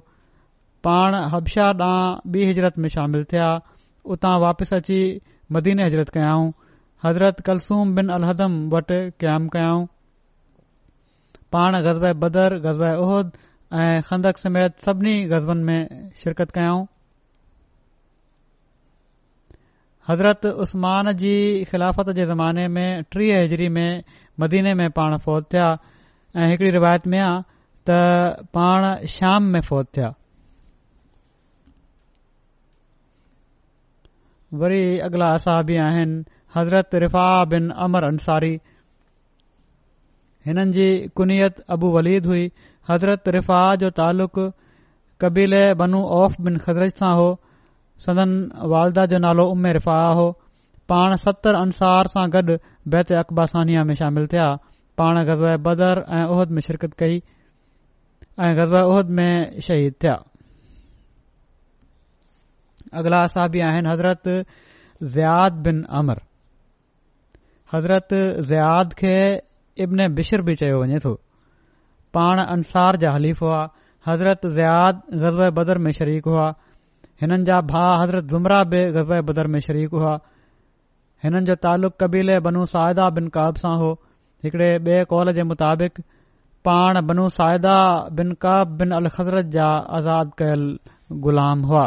[0.88, 3.50] पाण हबशा ॾांहुं ॿी हिजरत में शामिल थिया
[4.15, 4.98] उतां वापसि अची
[5.58, 6.52] मदीने हजरत कयाऊं
[7.06, 9.82] हज़रत कलसूम बिन अल अलहदम वटि क़यामु कयाऊं
[11.54, 13.32] पाण ग़ज़बाए बदर गज़बे उहिद
[13.80, 16.84] ऐं खंदक समेत सभिनी ग़ज़बनि में शिरकत कयाऊं
[20.10, 21.34] हज़रत उस्मान जी
[21.72, 23.89] ख़िलाफ़त जे ज़माने में टीह हज़री में
[24.39, 25.68] मदीने में पाण फ़ौत थिया
[26.44, 27.42] ऐं हिकड़ी रिवायत में आहे
[27.89, 28.88] त पाण
[29.18, 30.13] शाम में फ़ौत थिया
[34.63, 38.54] वरी अॻिला असा आहिनि हज़रत रिफ़ा बिन अमर अंसारी
[40.48, 40.88] हिननि जी
[41.20, 42.50] कुनियत अबू वलीद हुई
[42.89, 44.46] हज़रत रिफ़ाह जो तालुक़ु
[45.22, 47.30] कबीले बनु औफ़ बिन ख़ज़रत सां हो
[48.06, 48.32] सदन
[48.74, 50.26] جو जो नालो उम्म रिफ़ा हो
[50.89, 52.56] पाण सतरि अंसार सां गॾु
[52.96, 54.48] बैत अकबासनिया में शामिल थिया
[54.98, 57.22] पाण गज़बाए बदर ऐं उहिद में शिरकत कई
[58.42, 60.16] ऐं उहिद में शहीद थिया
[63.02, 64.24] अगला असा आहिनि हज़रत
[65.16, 66.22] ज़ियाद बिन अमर
[67.71, 68.08] हज़रत
[68.47, 69.15] ज़ियाद खे
[69.84, 71.13] इब्न बिशर बि चयो वञे थो
[72.17, 73.62] पाण अंसार जा हलीफ़ हुआ
[74.08, 76.47] हज़रत ज़ियाद ग़ज़ब बदर में शरीक हुआ
[77.21, 80.13] हिननि जा भा हज़रत ज़ुमराह बि ग़ज़ब बदर में शरीक हुआ
[81.23, 83.91] हिननि जो तालुक़ु कबीले بنو साहिदा बिन काब सां हो
[84.43, 86.02] हिकड़े ॿिए कॉल जे मुताबिक़
[86.67, 87.76] पाण बनू साइदा
[88.19, 91.86] बिन काब बिन अल हज़रत जा आज़ाद कयलु ग़ुलाम हुआ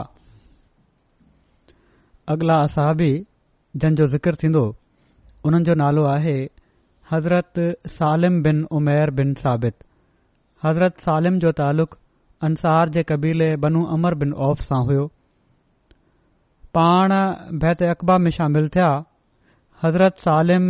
[2.35, 3.11] अगला असाबी
[3.77, 4.65] जंहिंजो ज़िकिर थींदो
[5.47, 6.37] उन्हनि जो नालो आहे
[7.11, 7.59] हज़रत
[7.99, 9.75] सालिम बिन उमेर बिन साबित
[10.65, 11.95] हज़रत सालिम जो तालुक़
[12.49, 15.05] अंसार जे क़बीले बनू अमर बिन औफ़ सां हुयो
[16.79, 17.15] पाण
[17.65, 18.89] बैत अक़बा में शामिल थिया
[19.85, 20.67] हज़रत सालिम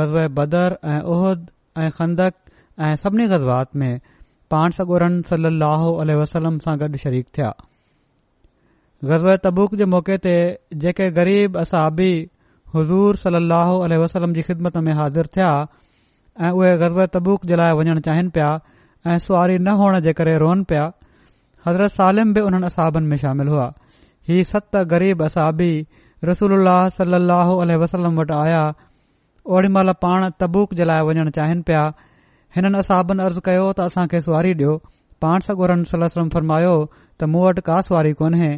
[0.00, 1.46] ग़ज़ब बदर ऐं उहद
[1.84, 2.34] ऐं खंदक
[2.86, 3.92] ऐं सभिनी ग़ज़बात में
[4.54, 7.50] पाण सॻोरन सली वसलम सां गॾु शरीक थिया
[9.12, 10.36] ग़ज़ब तबूक जे मौक़े ते
[10.86, 12.10] जेके ग़रीब असाबी
[12.76, 15.48] हज़ूर सलाहु अललह वसलम जी ख़िदमत में हाज़िर थिया
[16.46, 18.50] ऐं उहे गज़ल तबूक जे लाइ वञणु चाहिन पिया
[19.12, 20.84] ऐं सुवारी न हुअण जे करे रोन पिया
[21.66, 23.66] हज़रत सालिम बि उन्हनि असाबनि में शामिल हुआ
[24.28, 25.72] ही सत ग़रीब असाबी
[26.30, 26.54] रसूल
[27.00, 27.58] सलाहु
[28.20, 28.62] वटि आया
[29.56, 31.84] ओडी महिल पाण तबूक जे लाइ वञणु चाहिनि पिया
[32.56, 34.76] हिननि असाबनि अर्ज़ कयो त असांखे सुवारी ॾियो
[35.24, 36.74] पाण सगुरनि सलम वसलम फरमायो
[37.20, 38.50] त मूं वटि का सुवारी कोन्हे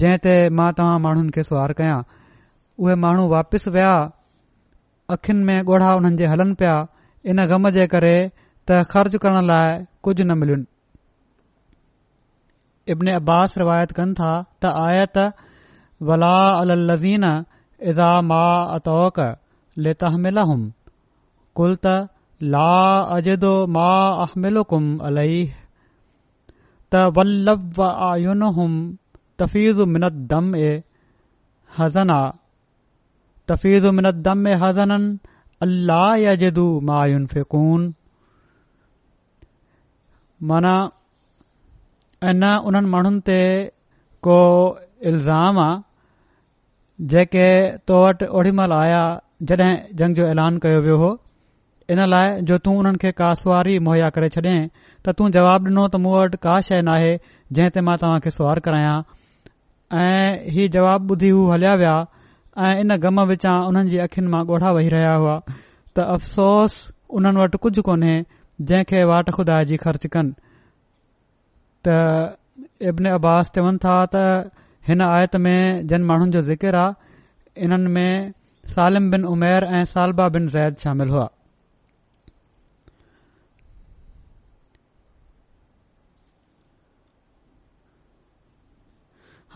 [0.00, 1.98] जंहिं ते मां तव्हां माण्हुनि खे सुवार कयां
[2.80, 3.92] उहे माण्हू वापिसि विया
[5.14, 5.80] अखियुनि में गोल
[6.60, 6.76] पिया
[7.30, 8.14] इन ग़म जे करे
[8.68, 10.66] त ख़र्च करण लाइ कुझु न मिलियुनि
[26.92, 27.44] तिन
[33.50, 34.08] तफीज़म
[35.64, 35.74] अल
[40.50, 40.68] माना
[42.28, 43.34] इन उन्हनि माण्हुनि ते
[44.26, 44.36] को
[45.10, 47.46] इल्ज़ाम आहे जेके
[47.90, 49.00] तो वटि ओड़ी महिल आया
[49.50, 50.70] जड॒हिं जंग जो ऐलान جو اعلان हो
[51.90, 54.42] इन ہو जो لائے جو تون का کے मुहैया करे छॾं
[55.04, 57.18] त तूं जवाब جواب त मूं वटि का शइ नाहे
[57.52, 59.04] जंहिं मां ما खे सुवार سوار کرایا
[60.76, 62.06] जवाब ॿुधी हू हलिया विया
[62.58, 65.34] इन गम विचां उन्हनि जी अखियुनि मां ॻोढ़ा वेही रहिया हुआ
[65.94, 66.74] त अफ़सोस
[67.16, 68.14] उन्हनि वटि कुझु कोन्हे
[68.68, 70.32] जंहिंखे वाट खुदा जी ख़र्च कन
[71.86, 71.94] त
[72.90, 74.50] इब्न अब्बास चवनि था त
[74.90, 78.32] हिन आयत में जिन माण्हुनि जो ज़िकिर आहे इन्हनि में
[78.74, 81.28] सालिम बिन उमेर ऐं सालबा बिन ज़ैद शामिल हुआ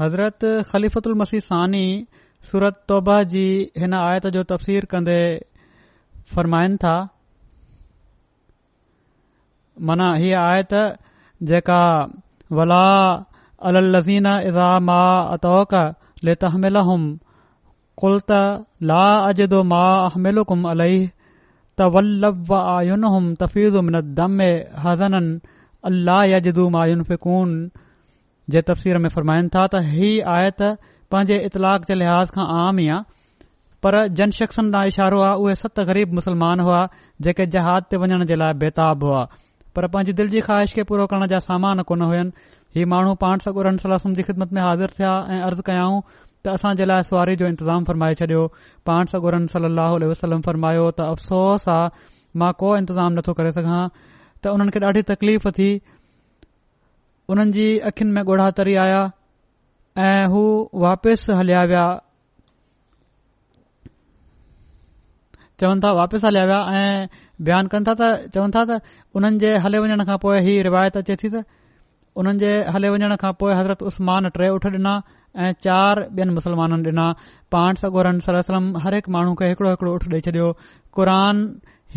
[0.00, 0.88] हज़रत ख़ली
[1.22, 1.86] मसीह सानी
[2.48, 3.44] सूरत तौबा जी
[3.82, 6.94] हिन आयत जो तफ़सीर कन्दायन था
[9.90, 10.74] मना हीअ आयत
[11.50, 11.80] जेका
[12.58, 13.32] वलाक
[16.26, 16.66] ले तम
[24.86, 25.20] हज़न
[26.76, 27.50] मायुन फिकून
[28.50, 30.62] जे तफ़सीर में फ़रमाइनि था त ही आयत
[31.14, 35.52] पंहिंजे इतलाक जे लिहाज़ खां आम ई आहे पर जन शख़्सनि तां इशारो आहे उहे
[35.60, 36.78] सत ग़रीब मुसलमान हुआ
[37.26, 39.20] जेके जहाज ते वञण जे लाइ बेताब हुआ
[39.78, 42.50] पर पंहिंजी दिलि जी ख़्वाहिश खे पूरो करण जा सामान कोन हुयनि
[42.80, 46.88] हीअ माण्हू पाण सागरमसल जी ख़िदमत में हाज़िर थिया ऐं अर्ज़ कयाऊं त असां जे
[46.94, 48.42] लाइ सुआारी जो इंतज़ाम फरमाए छॾियो
[48.90, 49.72] पाण सगोरम सल
[50.14, 52.06] वसलम फरमायो त अफ़सोस आहे
[52.44, 55.70] मां को इंतज़ाम नथो करे सघां त उन्हनि खे ॾाढी तकलीफ़ थी
[57.34, 59.02] उन्हनि जी अखियुनि में ॻोढ़ा तरी आया
[59.98, 60.40] ऐं हू
[60.82, 61.86] वापिसि हलिया विया
[65.60, 67.08] चवनि था वापसि हलिया विया ऐं
[67.40, 68.02] बयानु कनि था त
[68.34, 68.80] चवनि था त
[69.14, 71.44] उन्हनि जे हले वञण खां पोइ हीउ रिवायत अचे थी त
[72.18, 74.94] हुननि जे हले वञण खां पोइ हज़रत उस्मान टे उठ ॾिना
[75.46, 77.06] ऐं चार ॿियनि मुस्लमाननि ॾिना
[77.54, 78.36] पाण सगोरन सर
[78.86, 80.48] हर हिकु माण्हू खे हिकिड़ो हिकिड़ो उठ ॾेई छॾियो
[80.98, 81.10] क़ुर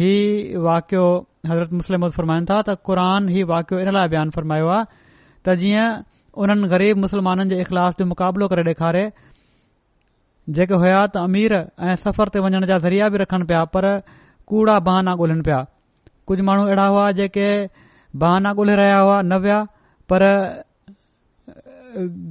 [0.02, 1.06] हीउ वाक़ियो
[1.50, 4.84] हज़रत मुस्लिम फरमाइनि था त क़ान हीउ वाकियो हिन लाइ बयानु फरमायो आहे
[5.50, 5.90] त जीअं
[6.44, 9.04] उन्हनि गरीब मुसलमाननि जे इख़लास जो मुक़ाबलो करे ॾेखारे
[10.58, 11.54] जेके हुया त अमीर
[11.90, 13.86] ऐं सफ़र ते वञण जा ज़रिया बि रखनि पिया पर
[14.52, 15.60] कूड़ा बहाना ॻोल्हिनि पिया
[16.28, 17.48] कुझु माण्हू अहिड़ा हुआ जेके
[18.22, 19.58] बहाना ॻोल्हे रहिया हुआ न विया
[20.14, 20.24] पर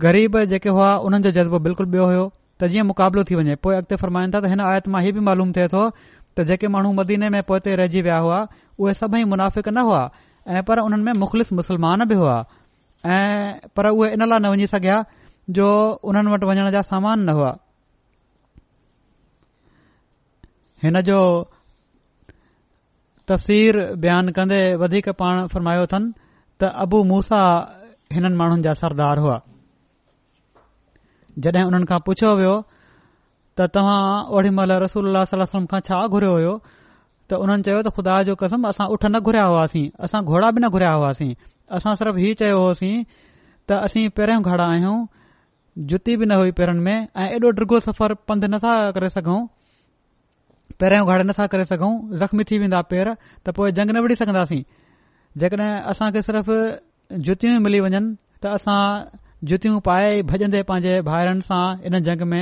[0.05, 2.25] ग़रीब जेके हुआ उन्हनि जो जज़्बो बिल्कुल बियो हुयो
[2.61, 5.25] त जीअं मुक़ाबलो थी वञे पोइ अॻिते फरमाइनि था त हिन आयत मां इहे बि
[5.31, 5.83] मालूम थे थो
[6.37, 8.38] त जेके माण्हू मदीने में पोइते रहिजी विया हुआ
[8.81, 10.03] उहे सभई मुनाफ़िक न हुआ
[10.57, 12.37] ऐं पर उन्हनि में मुख़लिस मुसलमान बि हुआ
[13.12, 14.97] ऐं पर इन लाइ न वञी सघिया
[15.57, 15.69] जो
[16.05, 17.53] हुननि वटि वञण जा सामान न हुआ
[20.83, 21.21] हिन जो
[23.29, 26.09] तफ़सीर बयानु कंदे वधीक पाण फरमायो अथनि
[26.61, 27.40] त अबू मूसा
[28.14, 29.37] हिननि माण्हुनि जा सरदार हुआ
[31.47, 32.55] जड॒हिं हुननि खां पुछियो वियो
[33.59, 34.01] त तव्हां
[34.35, 35.07] ओड़ी महिल रसूल
[35.73, 36.55] खां छा घुरियो हो
[37.29, 40.61] त हुननि चयो त ख़ुदा जो कसम असां उठ न घुरिया हुआसीं असां घोड़ा बि
[40.64, 41.33] न घुराया हुआसीं
[41.76, 42.96] असां सिर्फ़ हीउ चयो होसीं
[43.68, 44.98] त असीं पहिरियों घरा आहियूं
[45.92, 49.40] जुती बि न हुई पेरनि में ऐॾो डिगो सफ़र पंध नथा करे सघूं
[50.83, 51.90] पहिरियों घड़े नथा करे सघूं
[52.22, 53.11] ज़ख़्मी थी वेंदा पेर
[53.46, 54.62] त पोइ जंग न विढ़ी सघंदासीं
[55.42, 56.50] जेकड॒हिं असां खे सिर्फ़
[57.29, 58.02] जुतियूं मिली वञनि
[58.44, 58.81] त असां
[59.50, 62.40] जुतियूं पाए भॼंदे पांजे भाइरनि सां इन जंग में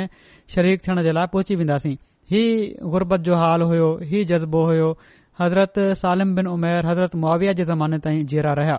[0.56, 1.96] शरीक थियण जे लाइ पहुची वेंदासीं
[2.34, 3.90] हीअ गुरबत जो हाल होयो
[4.34, 4.92] जज़्बो हुयो
[5.40, 8.78] हज़रत सालिम बिन उमेर हज़रत मुआविया जे ज़माने ताईं जहिड़ा रहिया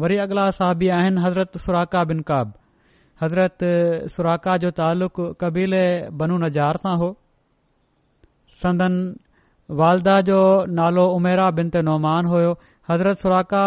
[0.00, 2.52] वरी अॻिला साहबी आहिनि हज़रत सुराका बिन काब
[3.22, 3.64] हज़रत
[4.12, 5.84] सुराका जो तालुक़ु कबीले
[6.22, 7.08] बनू नज़ार सां हो
[8.62, 8.94] संदन
[9.80, 10.38] वालदा जो
[10.78, 12.54] नालो उमेरा बिन ते नौमवान हुयो
[12.90, 13.64] हज़रत सुराका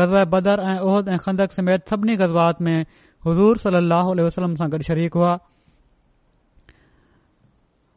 [0.00, 2.78] ग़ज़ब बदर ऐं उहद ऐं खंदक समेत सभिनी गज़बात में
[3.26, 5.32] हज़ूर सली वसलम सां गॾु शरीक़ हुआ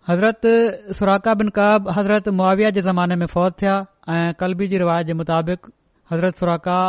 [0.10, 3.78] हज़रत सुराका बिन काब हज़रत मुआविया जे ज़माने में फौत थिया
[4.16, 5.70] ऐं कलबी जी रिवायत जे मुताबिक़
[6.14, 6.80] हज़रत सुराका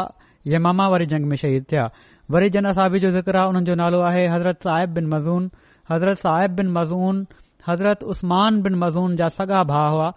[0.47, 1.89] यमामा वरी जंग में शहीद थिया
[2.31, 5.49] वरी जन असाबी जो جو आहे उन्हनि जो नालो आहे हज़रत साहिब बिन मज़ून
[5.91, 7.27] हज़रत साहिब बिन मज़ून
[7.69, 10.11] हज़रत उस्मान बिन मज़ून जा सॻा भा हुआ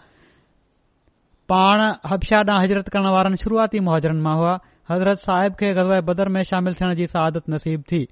[1.50, 1.82] पाण
[2.12, 4.58] हबशा ॾांहुं हज़रत करण वारनि शुरूआती मुहाजरनि मां हुआ
[4.92, 8.06] हज़रत साहिब खे गज़ब बदर में शामिल थियण जी सहादत नसीब थी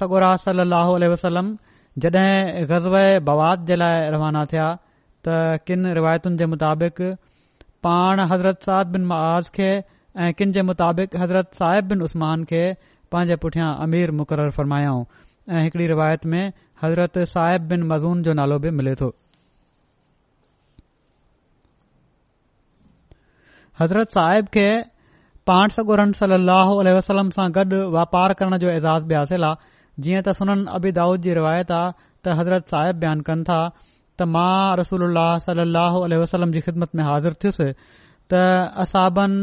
[0.00, 1.56] सलो वसलम
[2.04, 2.94] जॾहिं ग़ज़ब
[3.28, 4.66] बवाद जे लाइ रवाना थिया
[5.28, 5.38] त
[5.68, 7.00] किन रिवायतुनि जे मुताबिक़
[7.86, 9.66] पाण हज़रत साहिद बिन मआज़ खे
[10.22, 12.60] ऐं किन जे मुताबिक़ हज़रत साहिब बिन उस्मान खे
[13.14, 15.04] पंहिंजे पुठियां अमीर मुक़ररु फरमायाऊं
[15.50, 16.42] ऐं हिकड़ी रिवायत में
[16.82, 19.10] हज़रत साहिब बिन मज़ून जो नालो बि मिले तो
[23.82, 24.66] हज़रत साहिब खे
[25.50, 26.38] पाण सगोरन सल
[26.98, 31.26] वसलम सां गॾु वापार करण जो एज़ाज़ बि हासिल आहे जीअं त सुननि अबी दाऊद
[31.28, 33.60] जी रिवायत आहे त हज़रत साहिब बयानु कनि था
[34.20, 35.02] त मां रसूल
[35.46, 37.72] सलाहु अलसलम जी ख़िदमत में हाज़िर थियुसि
[38.32, 38.40] त
[38.84, 39.42] असाबनि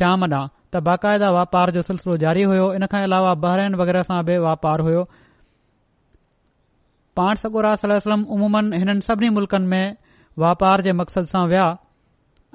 [0.00, 4.20] शाम ॾांहुं त बाक़ायदा व्यापार जो सिलसिलो जारी होयो इन खां अलावा बहरेन वग़ैरह सां
[4.30, 5.04] बि व्यापार हयो
[7.18, 9.86] पाण सकुर सलम्मन हिननि सभिनी मुल्क़नि में
[10.42, 11.66] वापार जे मक़सद सां विया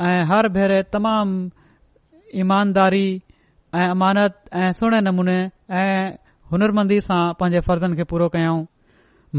[0.09, 1.39] ऐं हर भेरे तमामु
[2.43, 3.07] ईमानदारी
[3.80, 5.38] ऐं अमानत ऐं सुहिणे नमूने
[5.82, 5.95] ऐं
[6.51, 8.62] हुनरमंदी सां पंहिंजे फर्ज़नि खे पूरो कयऊं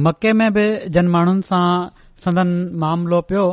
[0.07, 0.67] मके में बि
[0.97, 1.63] जन माण्हुनि सां
[2.27, 2.51] सदन
[2.85, 3.47] मामिलो पियो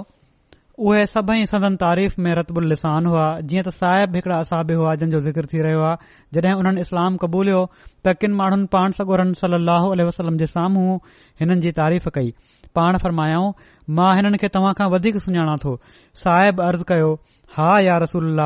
[0.88, 5.20] उहे सभई सदन तारीफ़ में रतबुल लिसान हुआ जीअं त साहिब हिकड़ा असाबि हुआ जंहिंजो
[5.26, 7.64] ज़िक्र थी रहियो आहे जड॒हिं उन्हनि इस्लाम क़बूलियो
[8.06, 10.96] त किन माण्हुनि पाण सगोरन सली वसलम जे साम्हूं
[11.42, 12.32] हिननि जी तारीफ़ कई
[12.80, 13.52] पाण फरमायाऊं
[14.00, 15.76] मां हिननि खे तव्हां खां वधीक सुञाणा थो
[16.24, 17.12] साहिब अर्ज़ कयो
[17.60, 18.42] हा या रसूल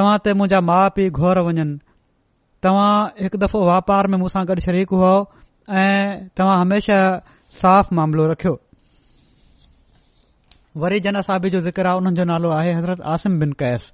[0.00, 1.68] तव्हां ते मुंहिंजा माउ पीउ घोर वञनि
[2.68, 2.92] तव्हां
[3.22, 5.14] हिकु दफ़ो वापार में मूंसां गॾु शरीक हुओ
[5.88, 6.06] ऐं
[6.42, 7.00] तव्हां हमेशा
[7.64, 8.58] साफ़ मामिलो रखियो
[10.82, 13.84] वरी जन साहबी जो ज़िक्र हुननि जो नालो आहे हज़रत आसिम बिन कैस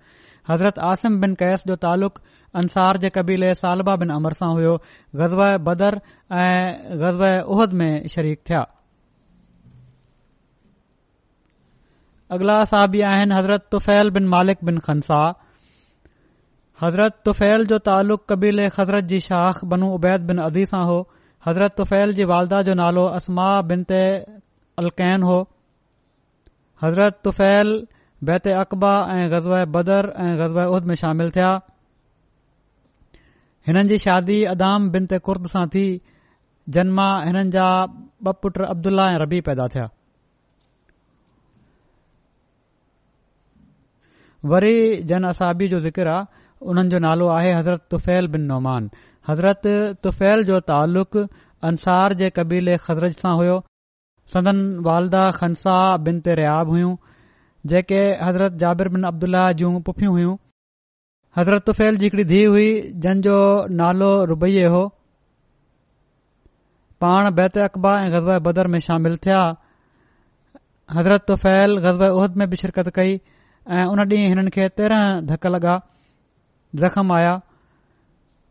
[0.49, 2.19] हज़रत आसिम बिन कैस जो तालुक
[2.63, 4.73] अंसार जे कबीले सालबा बिन अमर सां हुयो
[5.21, 5.97] ग़ज़ब बदर
[6.39, 7.23] ऐं ग़ज़ब
[7.57, 8.63] उहद में शरीक थिया
[12.39, 15.23] अगला साहबी आहिनि हज़रत तुफैल बिन मालिक बिन खनसा
[16.83, 20.99] हज़रत तुफ़ैल जो तालुक़ कबीले हज़रत जी शाख बनू उबैद बिन अदी सां हो
[21.47, 24.05] हज़रत तुफ़ैल जी वालदा जो नालो असमा बिन ते
[24.83, 25.41] अलकैन हो
[26.83, 27.69] हज़रत तुफ़ैल
[28.29, 31.51] बेत अक़बा ऐं गज़बर ऐं गज़ब उद में शामिल थिया
[33.67, 35.85] हिननि जी शादी ادام بنت कुर्द सां थी
[36.77, 37.67] जन मां हिननि जा
[38.25, 39.87] ब पुट अब्दुल्ल्ल्ल्ल्ला ऐं रबी पैदा थिया
[44.51, 44.77] वरी
[45.13, 48.91] जन असाबी जो ज़िकिर आहे हुननि जो नालो आहे हज़रत तुफ़ैल बिन नौमान
[49.29, 49.63] हज़रत
[50.05, 51.27] तुफ़ैल जो तालुक़ु
[51.71, 53.61] अंसार जे क़बील ख़ज़दर सां हुयो
[54.33, 54.59] सदन
[54.89, 55.77] والدہ खनसा
[56.09, 56.93] बिन ते रेयाब हुयूं
[57.67, 57.93] حضرت
[58.27, 60.33] हज़रत जाबिर बिन अब्दुलाह जूं पुफियूं हुइयूं
[61.39, 62.65] हज़रत तुफ़ैल जी हिकड़ी धीउ हुई
[63.05, 63.37] जंहिंजो
[63.81, 64.81] नालो रुबै हो
[67.05, 69.39] पाण बैत अकबा ऐं गज़बे बदर में शामिल थिया
[70.97, 73.15] हज़रत तुफ़ैल गज़बे उहिहद में बि शिरकत कई
[73.77, 75.75] ان उन ॾींहुं हिननि खे तेरहं धक लॻा
[76.85, 77.33] ज़ख़्म आया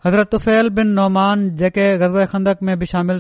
[0.06, 3.20] हज़रत तुफ़ैल बिन नौमान जेके गज़बे खंदक में शामिल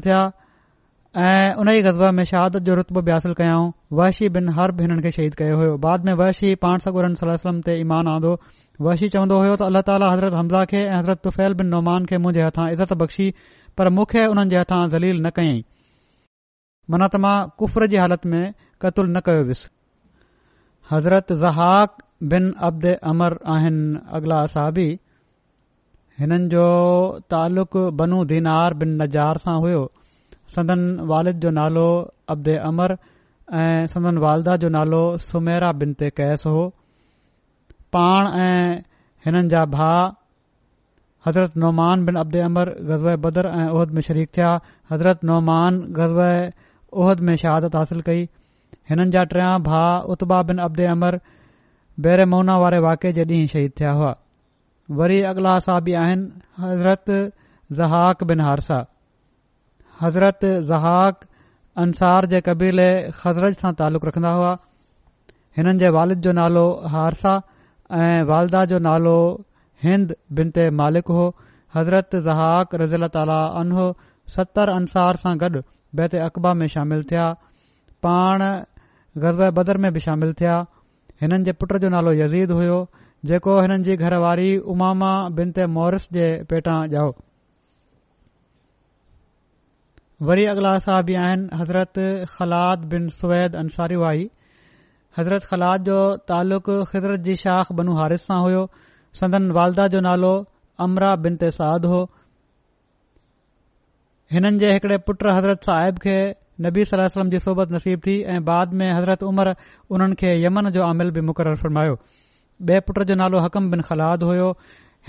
[1.19, 5.01] ऐं उन ई गज़बा में शहादत जो रुतब बि हासिल कयाऊं वैशी बिन हर्ब हिननि
[5.01, 8.31] खे शहीद कयो हो बाद में वैशी पाण सकुर सलम ते ईमान आंदो
[8.87, 12.17] वैशी चवंदो हो त अल्लाह ताला हज़रत हमज़ा खे ऐं हज़रत तुफ़ैल बिन नौमान खे
[12.27, 13.27] मुंहिंजे हथां इज़त बख़्शी
[13.77, 15.61] पर मूंखे हुननि जे हथां ज़लील न कयईं
[16.95, 18.43] मना त मां कुफर जी हालत में
[18.85, 19.69] कतल न कयो हुयुसि
[20.95, 22.03] हज़रत ज़हाक
[22.35, 23.85] बिन अब्द अमर ऐन
[24.21, 24.87] अगला असाबी
[26.23, 26.67] हिननि जो
[27.35, 29.83] तालुक़ बनू दीनार बिन नज़ार सां हुयो
[30.55, 31.87] संदन वालिद जो नालो
[32.33, 32.91] अब्द अमर
[33.59, 36.63] ऐं सदन वालदा जो नालो सुमेरा बिन ते कैस हो
[37.95, 38.65] पाण ऐं
[39.25, 39.89] हिननि जा भा
[41.27, 44.51] हज़रत नौमान बिन अब्दे अमर ग़ज़ बदर ऐं उहिद में शरीफ़ थिया
[44.91, 46.19] हज़रत नौमान ग़ज़
[47.03, 48.27] उहद में शहादत हासिल कई
[48.91, 49.81] हिननि जा टिया भा
[50.15, 51.19] उता बिन अबे अमर
[52.07, 54.15] बेरेमोना वारे वाक़े जे ॾींहुं शहीद थिया हुआ
[55.01, 57.19] वरी अॻिला असां आहिनि हज़रत
[58.31, 58.85] बिन हारसा
[60.01, 61.19] हज़रत ज़हाक
[61.83, 62.87] अंसार जे कबीले
[63.17, 64.53] ख़ज़रत सां तालुक़ु रखंदा हुआ
[65.57, 67.33] हिननि जे वालिद जो नालो हारसा
[67.99, 69.13] ऐं वालदा जो नालो
[69.83, 71.27] हिंद बिनते मालिक हो
[71.77, 73.85] हज़रत ज़हाक रज़ील ताला अन हो
[74.77, 75.61] अंसार सां गॾु
[76.01, 77.29] बैत अक़बा में शामिल थिया
[78.07, 78.45] पाण
[79.25, 80.57] गज़ब बदर में बि शामिल थिया
[81.23, 82.81] हिननि जे पुट जो नालो यज़ीद हुयो
[83.33, 87.11] जेको हिननि जी घरवारी उमामा बिनते मोरिस जे पेठां ॼाओ
[90.29, 91.99] वरी अगला साहबी आहिनि हज़रत
[92.33, 94.19] ख़लाद बिन सुवैद अंसारी वाई
[95.17, 95.95] हज़रत ख़लाद जो
[96.31, 98.59] तालुक़ु हुजरत जी शाख़ बनू हारिस सां हुयो
[99.21, 100.29] सदन वालदा जो नालो
[100.87, 102.01] अमरा बिन तेसाद हो
[104.37, 106.15] हिननि जे हिकड़े पुट हज़रत साहिब खे
[106.69, 109.53] नबी सलम जी सोबत नसीब थी ऐं बाद में हज़रत उमर
[109.97, 111.97] उन्हनि खे यमन जो अमिल बि मुक़ररु शरमायो
[112.69, 114.53] बे पुट जो नालो हकम बिन ख़लाद हुयो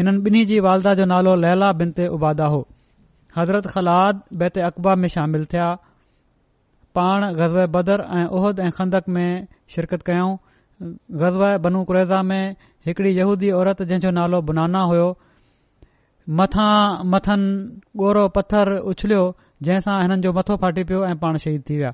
[0.01, 2.67] हिननि बि॒ जी वालदा जो नालो लैला बिन ते उबादा हो
[3.37, 5.69] हज़रत ख़लाद बैत अक़बा में शामिल थिया
[6.99, 9.29] पाण गज़बर ऐं उहिद ऐं खंदक में
[9.77, 10.31] शिरकत कयूं
[11.23, 12.57] गज़ब बनू कुरेज़ा में
[12.87, 15.07] हिकड़ी यहूदी औरत जंहिं जो नालो बुनाना हुयो
[16.41, 16.73] मथां
[17.13, 19.23] मथनि गोरो पत्थर उछलियो
[19.69, 21.93] जंहिंसां हिननि जो मथो फाटी पियो ऐं पाण शहीद थी विया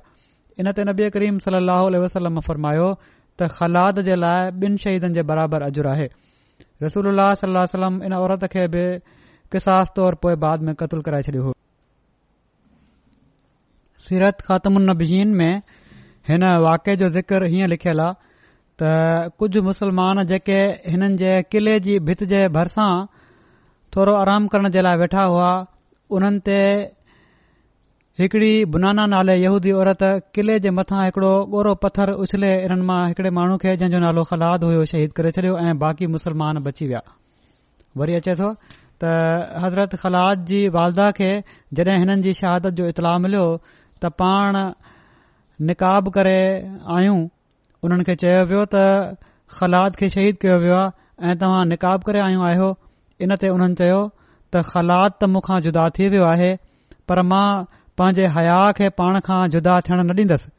[0.59, 5.71] इन ते न बेक्रीम सलाह वसलम फरमायो त ख़लाद जे लाइ ॿिन शहीदनि जे बराबरि
[5.71, 6.09] अजर आहे
[6.83, 7.23] रसूल
[7.75, 8.85] सलम इन औरत खे बि
[9.55, 11.51] ख़ास तौर पोएं बाद में कतूल कराए छॾियो
[14.07, 14.95] सीरत ख़ात्म
[15.41, 15.51] में
[16.29, 18.27] हिन वाके जो ज़िक्र हीअं लिखियलु आहे
[18.81, 20.57] त कुझ मुसलमान जेके
[20.89, 22.91] हिननि जे किले जी भित जे भरिसां
[23.95, 25.49] थोरो आराम करण जे लाइ वेठा हुआ
[26.17, 26.57] उन्हनि ते
[28.21, 30.03] हिकड़ी बुनाना नाले यहूदी औरत
[30.35, 34.63] किले जे मथां हिकड़ो गोरो पत्थर उछले हिननि मां हिकड़े माण्हू खे जंहिंजो नालो ख़लाद
[34.69, 37.01] हुयो शहीद करे छडि॒यो ऐं बाक़ी मुसलमान बची विया
[38.29, 38.53] तो
[39.03, 41.31] त हज़रत ख़लाद जी वालदा खे
[41.79, 43.43] जॾहिं हिननि जी शहादत जो इतलाउ मिलियो
[43.95, 44.57] त पाण
[45.69, 46.39] निकाब करे
[46.97, 47.19] आहियूं
[47.87, 48.83] उन्हनि खे चयो वियो त
[49.61, 50.91] ख़लाद खे शहीद कयो वियो आहे
[51.31, 52.69] ऐं तव्हां निकाब करे आयो आहियो
[53.27, 54.01] इन ते उन्हनि चयो
[54.51, 56.51] त ख़लाद त मूंखां जुदा थी वियो आहे
[57.11, 57.43] पर मां
[58.01, 60.49] पंहिंजे हया खे पाण खां जुदा थियण न ॾींदसि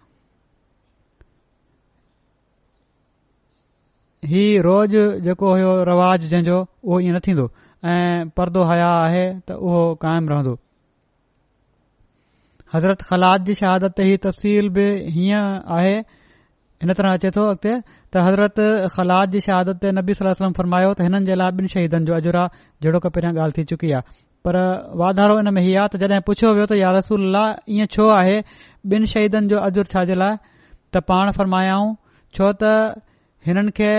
[4.30, 4.94] ही रोज़
[5.26, 7.46] जेको हुयो रवाज़ जंहिंजो उहो ईअं न थींदो
[7.88, 10.52] ऐं पर्दो हया आहे त उहो कायम रहंदो
[12.74, 15.94] हज़रत खलात जी शहादत ते ही तफ़सील बि हीअं आहे
[16.84, 18.60] हिन तरह अचे थो अॻिते त हज़रत
[18.96, 22.32] खलात जी शहादत ते नबी सलम्म फरमायो त हिननि जे लाइ ॿिन शदनि जो अजु
[22.32, 24.14] जहिड़ो की पहिरियां ॻाल्हि थी चुकी आहे
[24.46, 24.60] पर
[25.04, 27.40] वाधारो हिन में हीअ आहे तॾहिं पुछियो वियो त यारसल
[27.78, 28.36] इएं छो आहे
[28.98, 30.36] ॿिन शहीदनि जो अजु छाजे लाइ
[30.94, 31.90] त पाण फरमायाऊं
[32.38, 32.76] छो त
[33.50, 33.90] हिननि खे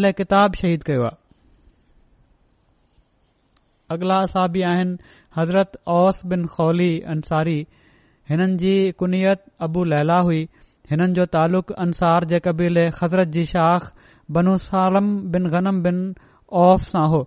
[0.00, 1.16] अल किताब शहीद कयो आहे
[3.94, 4.96] अगला असाबी बि आहिनि
[5.36, 7.58] हज़रत ओस बिन खौली अंसारी
[8.30, 8.72] हिननि जी
[9.02, 10.40] कुनीयत अबू लैला हुई
[10.90, 13.88] हिननि जो तालुक़ अंसार जे क़बीले हज़रत जी शाख़
[14.38, 16.00] बनूसालम बिन गनम बिन
[16.64, 17.22] ओफ़ सां हो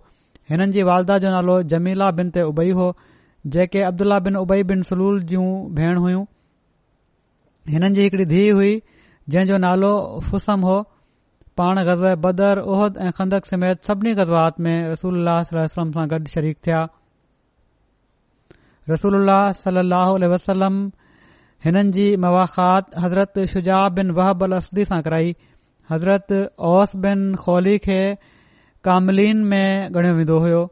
[0.50, 2.92] हिननि जी वालदा जो नालो जमीला बिन ते उबई हो
[3.56, 5.48] जेके अब्दुला बिन उबई बिन सलूल जूं
[5.80, 6.24] भेण हुयूं
[7.74, 8.72] हिननि जी हिकड़ी धीउ हुई
[9.34, 9.92] जंहिंजो नालो
[10.30, 10.78] फुसम हो
[11.60, 16.56] पाण गज़ब बदर ओहिद ऐं खंदक समेत सभिनी गज़वात में रसूल वसलम सां गॾु शरीक
[16.66, 16.78] थिया
[18.90, 19.26] रसूल
[19.64, 20.78] सलह वसलम
[21.66, 25.34] हिननि जी मुवाख़ात हज़रत शुजाह बिन वहब अल असदी सां कराई
[25.92, 26.34] हज़रत
[26.72, 28.00] ओस बिन खौली खे
[28.88, 30.64] कामलिन में ॻणियो वेंदो हो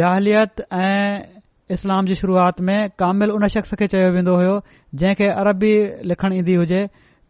[0.00, 1.36] जाहलियत ऐं
[1.78, 4.54] इस्लाम जी शुरुआत में कामिल उन शख़्स खे चयो वेंदो हुयो
[5.02, 5.72] जंहिंखे अरबी
[6.12, 6.86] लिखणु ईंदी हुजे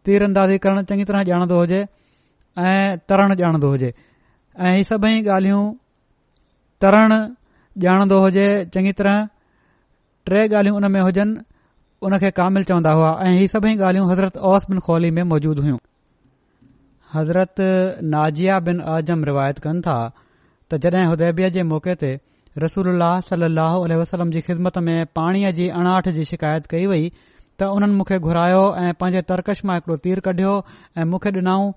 [0.09, 1.81] तीर अंदाज़ी चङी तरह ॼाणंदो हुजे
[2.65, 3.91] ऐं तरण ॼाणंदो हुजे
[4.59, 5.63] ऐं हीअ सभई ॻाल्हियूं
[6.81, 7.11] तरण
[7.83, 9.23] ॼाणंदो हुजे चङी तरह
[10.29, 11.39] टे ॻाल्हियूं हुन में हुजनि
[12.07, 15.61] उन खे कामिल चवंदा हुआ ऐं इहे सभई ॻाल्हियूं हज़रत ओस बिन खौली में मौजूदु
[15.65, 15.77] हुयूं
[17.15, 17.55] हज़रत
[18.15, 19.97] नाज़िया बिन आज़म रिवायत कनि था
[20.71, 22.09] त जड॒ हुदेबीअ जे मौक़े ते
[22.63, 22.89] रसूल
[23.29, 23.45] सली
[23.97, 27.05] अलसलम जी ख़िदमत में पाणीअ जी अनाहठ जी शिकायत कई वई
[27.59, 30.55] त उन्हनि मूंखे घुरायो ऐं पंहिंजे तर्कश मां हिकड़ो तीर कढियो
[31.01, 31.69] ऐं मूंखे ॾिनऊं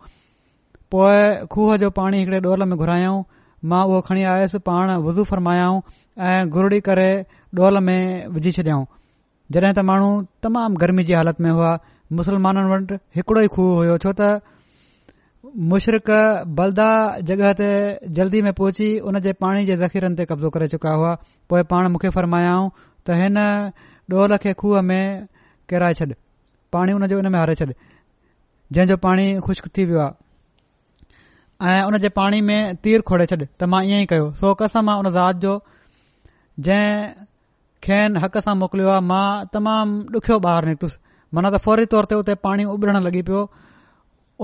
[0.95, 1.19] पोए
[1.53, 3.23] खूह जो पाणी हिकड़े डोल में घुरायाऊं
[3.71, 5.81] मां उहो खणी आयसि पाण वज़ू फ़रमायाऊं
[6.29, 7.11] ऐं घुरड़ी करे
[7.55, 8.01] डोल में
[8.35, 8.85] विझी छॾियाऊं
[9.55, 10.09] जॾहिं त माण्हू
[10.47, 11.71] तमामु गर्मी जी हालत में हुआ
[12.21, 14.31] मुस्लमाननि वटि हिकड़ो ई खूह हुयो छो त
[15.73, 16.11] मुशरक
[16.61, 16.89] बलदा
[17.31, 17.69] जगह ते
[18.21, 21.13] जल्दी में पहुची उन जे पाणी जे ज़ख़ीरनि ते कब्ज़ो करे चुका हुआ
[21.51, 23.39] पोइ पाण मुख फरमायाऊं त हिन
[24.15, 25.05] डोल खे खूह में
[25.73, 26.11] किराए छॾ
[26.79, 27.71] पाणी उन जो हुन में हारे छॾ
[28.79, 30.20] जंहिं पाणी खु़श्क थी वियो आहे
[31.69, 34.95] ऐं उन जे पाणी में तीर खोड़े छॾ त मां ईअं ई कयो कसम मां
[35.01, 35.53] उन ज़ात जो
[36.69, 37.09] जंहिं
[37.87, 40.97] खेन हक़ सां मोकिलियो आहे मां तमामु डुख्यो बाहिरि निकितुसि
[41.37, 43.43] माना त फौरी तौर ते उते पाणी उभरण लॻी पियो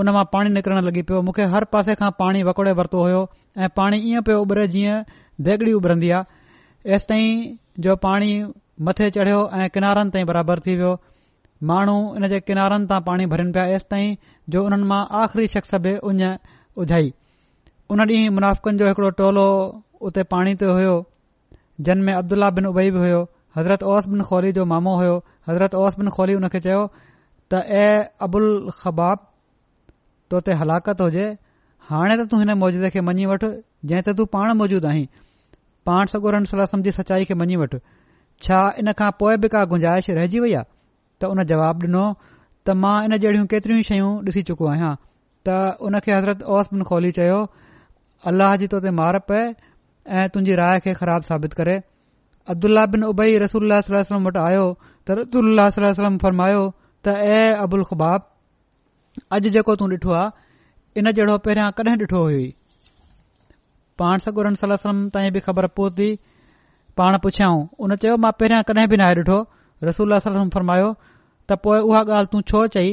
[0.02, 3.24] उन मां पाणी निकिरणु लॻी पियो मूंखे हर पासे खां पाणी वकोड़े वरितो हो
[3.64, 5.16] ऐं पाणी ईअं पियो उभरे जीअं
[5.48, 7.40] देगड़ी उभरंदी आहे ऐसि ताईं
[7.86, 8.30] जो पाणी
[8.90, 10.92] मथे चढ़ियो ऐं किनारनि ताईं बराबर थी वियो
[11.72, 14.14] माण्हू इन जे किनारनि तां पाणी भरनि पिया ऐसि ताईं
[14.56, 16.24] जो हुननि मां आख़री शख़्स बि उन
[16.80, 19.48] उन उजाईन डींहुं जो हिकड़ो टोलो
[20.08, 20.96] उते पाणी ते हो
[21.88, 23.22] जिन में अब्दुल्ला बिन उबई उबैईब हो
[23.56, 25.16] हज़रत ओस बिन खौली जो मामो हो
[25.48, 26.82] हज़रत ओस बिन खौली उन खे चयो
[27.52, 27.86] त ऐ
[28.26, 28.46] अबुल
[28.82, 29.18] ख़बाब
[30.30, 31.26] तोते हलाकत हुजे
[31.88, 33.44] हाणे त तूं हिन मौजूदे खे मञी वठ
[33.90, 35.06] जंहिं ते तू पाण मौजूद आहीं
[35.90, 37.76] पाण सगुरन सलाह सम्झी सचाई खे मञी वठ
[38.46, 40.68] छा इन खां पोइ बि का गुंजाइश रहिजी वई आहे
[41.20, 44.94] त हुन जवाब डिनो त मां इन जहिड़ियूं केतरियूं शयूं ॾिसी चुको आहियां
[45.46, 45.54] त
[45.86, 47.38] उनखे हज़रत ओस बिन खोली चयो
[48.30, 49.40] अल्लाह जी तो मार पए
[50.20, 51.76] ऐं तुंहिंजी राय खे ख़राब साबित करे
[52.54, 54.64] अब्दुल्ला बिन उबई रसूल सलम वटि आयो
[55.10, 55.36] त
[55.86, 56.62] रसूलम फरमायो
[57.06, 58.32] त ए अबुल ख़ुबाब
[59.32, 62.46] अॼ जेको तू ॾिठो आहे इन जडो पहिरियों कडहिं ॾिठो हुई
[64.02, 66.08] पाण सगुर वलमें बि ख़बर पहुती
[67.00, 69.38] पाण पुछियऊं उन चयो मां पहिरियों कडहिं बि न आए ॾिठो
[69.90, 70.18] रसूल
[70.56, 72.92] फरमायो त पोए उहा ॻाल्हि तूं छो चई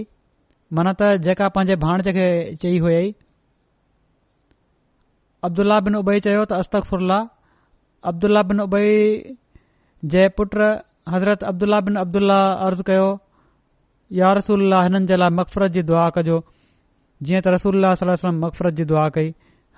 [0.78, 2.28] मन त जेका पंहिंजे भाणज खे
[2.62, 3.02] चई हुई
[5.50, 7.30] अब्दुल्ल्ला बिन उबई चयो त अस्तखफ़ुराह
[8.12, 8.88] अब्दुल्ल्ला बिन उबई
[10.16, 10.54] जे पुट
[11.14, 13.10] हज़रत अब्दुल्ला बिन अब्दुल्ल्ला अर्ज़ु कयो
[14.22, 16.38] या रसूल हिननि जे लाइ मक़फ़रत जी दुआ कजो
[17.28, 19.30] जीअं त रसूल सलमम मक़फ़रत जी दुआ कई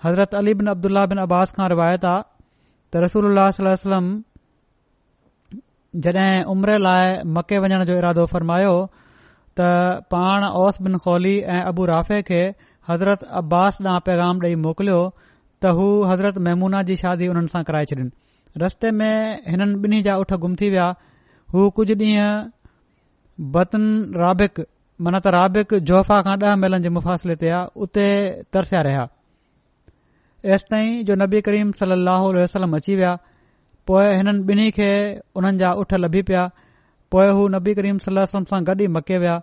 [0.06, 4.06] हज़रत अली बिन अब्दुला बिन अब्बास खां रिवायत आहे त रसूल सलम
[6.06, 8.74] जॾहिं उमर लाइ मके वञण जो इरादो फरमायो
[9.60, 9.66] त
[10.14, 12.41] पाण ओस बिन खौली ऐं अबू राफ़े खे
[12.89, 17.86] हज़रत अब्बास ॾांहुं पैगाम ॾेई मोकिलियो त हू हज़रत मेमूना जी शादी हुननि सां कराए
[17.91, 18.10] छॾिन
[18.64, 19.14] रस्ते में
[19.51, 20.88] हिननि ॿिन्ही जा उठ गुम थी विया
[21.53, 22.34] हू कुझु ॾींहं
[23.56, 23.86] बतन
[24.24, 24.60] राबिक़
[25.08, 27.56] मन त राबिक़ जोफा खां ॾह महिल जे मुफ़ासिले ते
[27.88, 28.08] उते
[28.58, 29.08] तरसिया रहिया
[30.58, 32.01] एसि ताईं जो नबी करीम सली
[32.43, 33.16] वसलम अची विया
[33.88, 34.91] पोइ हिननि ॿिन्ही खे
[35.39, 36.43] हुननि जा उठ लभी पिया
[37.16, 39.34] पोइ हू नबी करीम सल वलम सां गॾ ई मके विया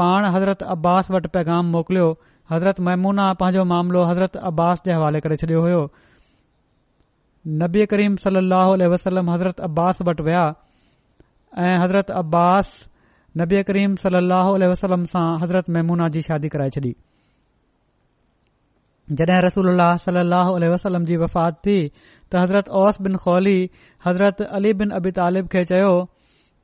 [0.00, 2.06] पाण हज़रत अब्बास वटि पैगाम मोकिलियो
[2.52, 5.82] हज़रत महमूना पंहिंजो मामिलो हज़रत अब्बास जे हवाले करे छॾियो हो
[7.60, 8.16] नबी करीम
[8.94, 10.40] वसलम हज़रत अब्बास वटि विया
[11.66, 12.72] ऐं हज़रत अब्बास
[13.42, 13.94] नबी करीम
[14.72, 16.92] वसलम सां हज़रत महमूना जी शादी कराए छॾी
[19.46, 19.70] रसूल
[20.08, 23.58] सल वसलम जी वफ़ात थी त हज़रत ओस बिन खौली
[24.08, 25.92] हज़रत अली बिन अबी तालिब खे चयो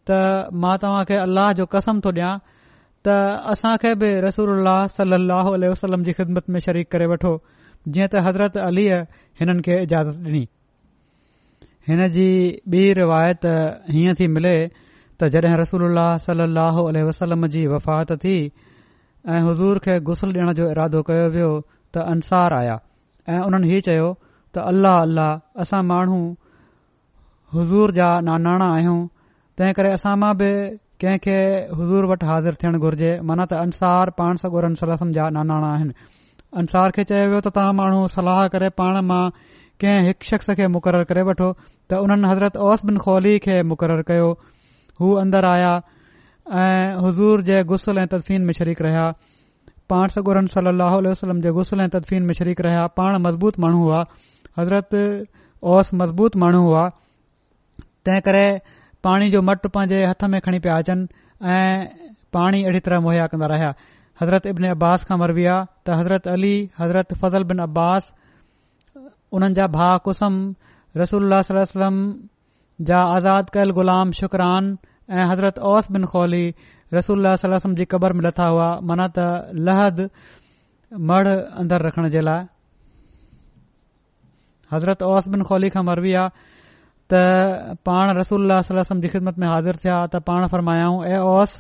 [0.08, 0.18] त
[0.64, 2.30] मां तव्हां अलाह जो कसम थो ॾिया
[3.06, 3.16] त
[3.54, 7.32] असां खे बि रसूल सल अल वसलम जी ख़िदमत में शरीक करे वठो
[7.96, 9.00] जीअं त हज़रत अलीअ
[9.40, 10.44] हिननि खे इजाज़त डि॒नी
[11.88, 12.28] हिन जी
[12.76, 13.44] ॿी रिवायत
[13.96, 14.54] हीअं थी मिले
[15.20, 18.36] त जॾहिं रसूल सलाह अल वसलम जी वफ़ात थी
[19.34, 21.52] ऐं हुज़ूर खे गुसल डि॒यण जो इरादो कयो वियो
[21.94, 22.78] त अंसार आया
[23.34, 24.08] ऐं उन्हनि हीउ चयो
[24.54, 26.20] त अलाह अल्लाह असां माण्हू
[27.56, 29.00] हज़ूर जा नानाणा आहियूं
[29.58, 30.48] तंहिं करे असां मां बि
[31.02, 31.34] कंहिंखे
[31.78, 35.96] हज़ूर वटि हाज़िर थियणु घुर्जे माना त अंसार पाण सगोरन सलसम जा नानाणा आहिनि
[36.62, 39.24] अंसार खे चयो वियो त तव्हां माण्हू सलाह करे पाण मां
[39.82, 44.06] कंहिं हिकु शख़्स खे मुक़ररु करे वठो त उन्हनि हज़रत ओस बिन खोली खे मुक़ररु
[44.12, 44.28] कयो
[45.02, 45.72] हू अंदरि आया
[46.62, 49.06] ऐं हज़ूर जे गुसल ऐं तदफ़ीन में शरीक रहिया
[49.90, 54.00] पाण सगोरन सलाह वसलम जे गुसल ऐं तदफ़ीन में शरीक रहिया पाण मज़बूत माण्हू हुआ
[54.58, 54.90] हज़रत
[55.76, 56.84] ओस मज़बूत माण्हू हुआ
[58.06, 58.46] तंहिं करे
[59.06, 61.82] पाणी जो मट पंहिंजे हथ में खणी पिया अचनि ऐं
[62.32, 63.70] पाणी अहिड़ी तरह मुहैया कंदा रहिया
[64.22, 68.10] हज़रत इब्न अब्बास खां मरवी आ त हज़रत अली हज़रत फज़ल बिन अब्बास
[69.38, 70.34] उन्हनि जा भा कुसम
[71.02, 72.00] रसूलम
[72.90, 74.70] जा आज़ाद कयल गु़लाम शुकरान
[75.18, 76.42] ऐं हज़रत ओस बिन खौली
[76.96, 80.04] रसूल सलम जी क़बर में लथा हुआ मना त लहद
[81.12, 82.46] मड़ अंदरि रखण जे लाइ
[84.72, 86.28] हज़रत ओस बिन कौली खां मरवी आ
[87.12, 87.18] त
[87.88, 91.54] पाण रसूल सलम जी ख़िदमत में हाज़िर थिया त पाण फ़रमायाऊं ऐं ओस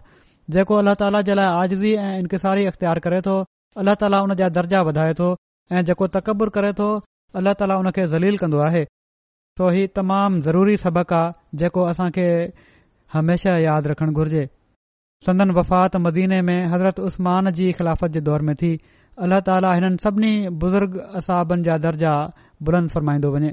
[0.56, 3.36] जेको अल्लाह ताला जे लाइ आज़िरी ऐं इनतसारी अख़्तियार करे थो
[3.82, 5.28] अल्ला ताला उन जा दर्जा वधाए थो
[5.72, 6.88] ऐं जेको तकबुर करे थो
[7.40, 8.84] अल्ला ताला उन खे ज़लील कंदो आहे
[9.60, 12.26] सो ही तमामु ज़रूरी सबक़ आहे जेको असांखे
[13.12, 14.42] हमेशह यादि रखणु घुर्जे
[15.28, 18.72] संदन वफ़ात मदीने में हज़रत उस्मान जी ख़िलाफ़त जे दौर में थी
[19.28, 20.32] अलाह ताला हिननि सभिनी
[20.66, 22.14] बुज़ुर्ग असहाबनि जा दर्जा
[22.68, 23.52] बुलंद फरमाईंदो वञे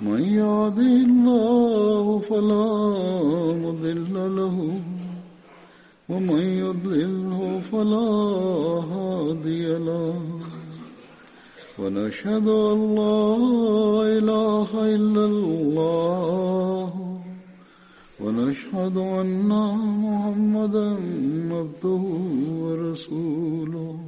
[0.00, 2.74] من يهد الله فلا
[3.66, 4.80] مضل له
[6.08, 8.10] ومن يضلله فلا
[8.94, 10.20] هادي له
[11.78, 13.22] ونشهد أن لا
[14.18, 16.88] إله إلا الله
[18.24, 20.88] ونشهد أن محمدا
[21.54, 22.04] عبده
[22.62, 24.07] ورسوله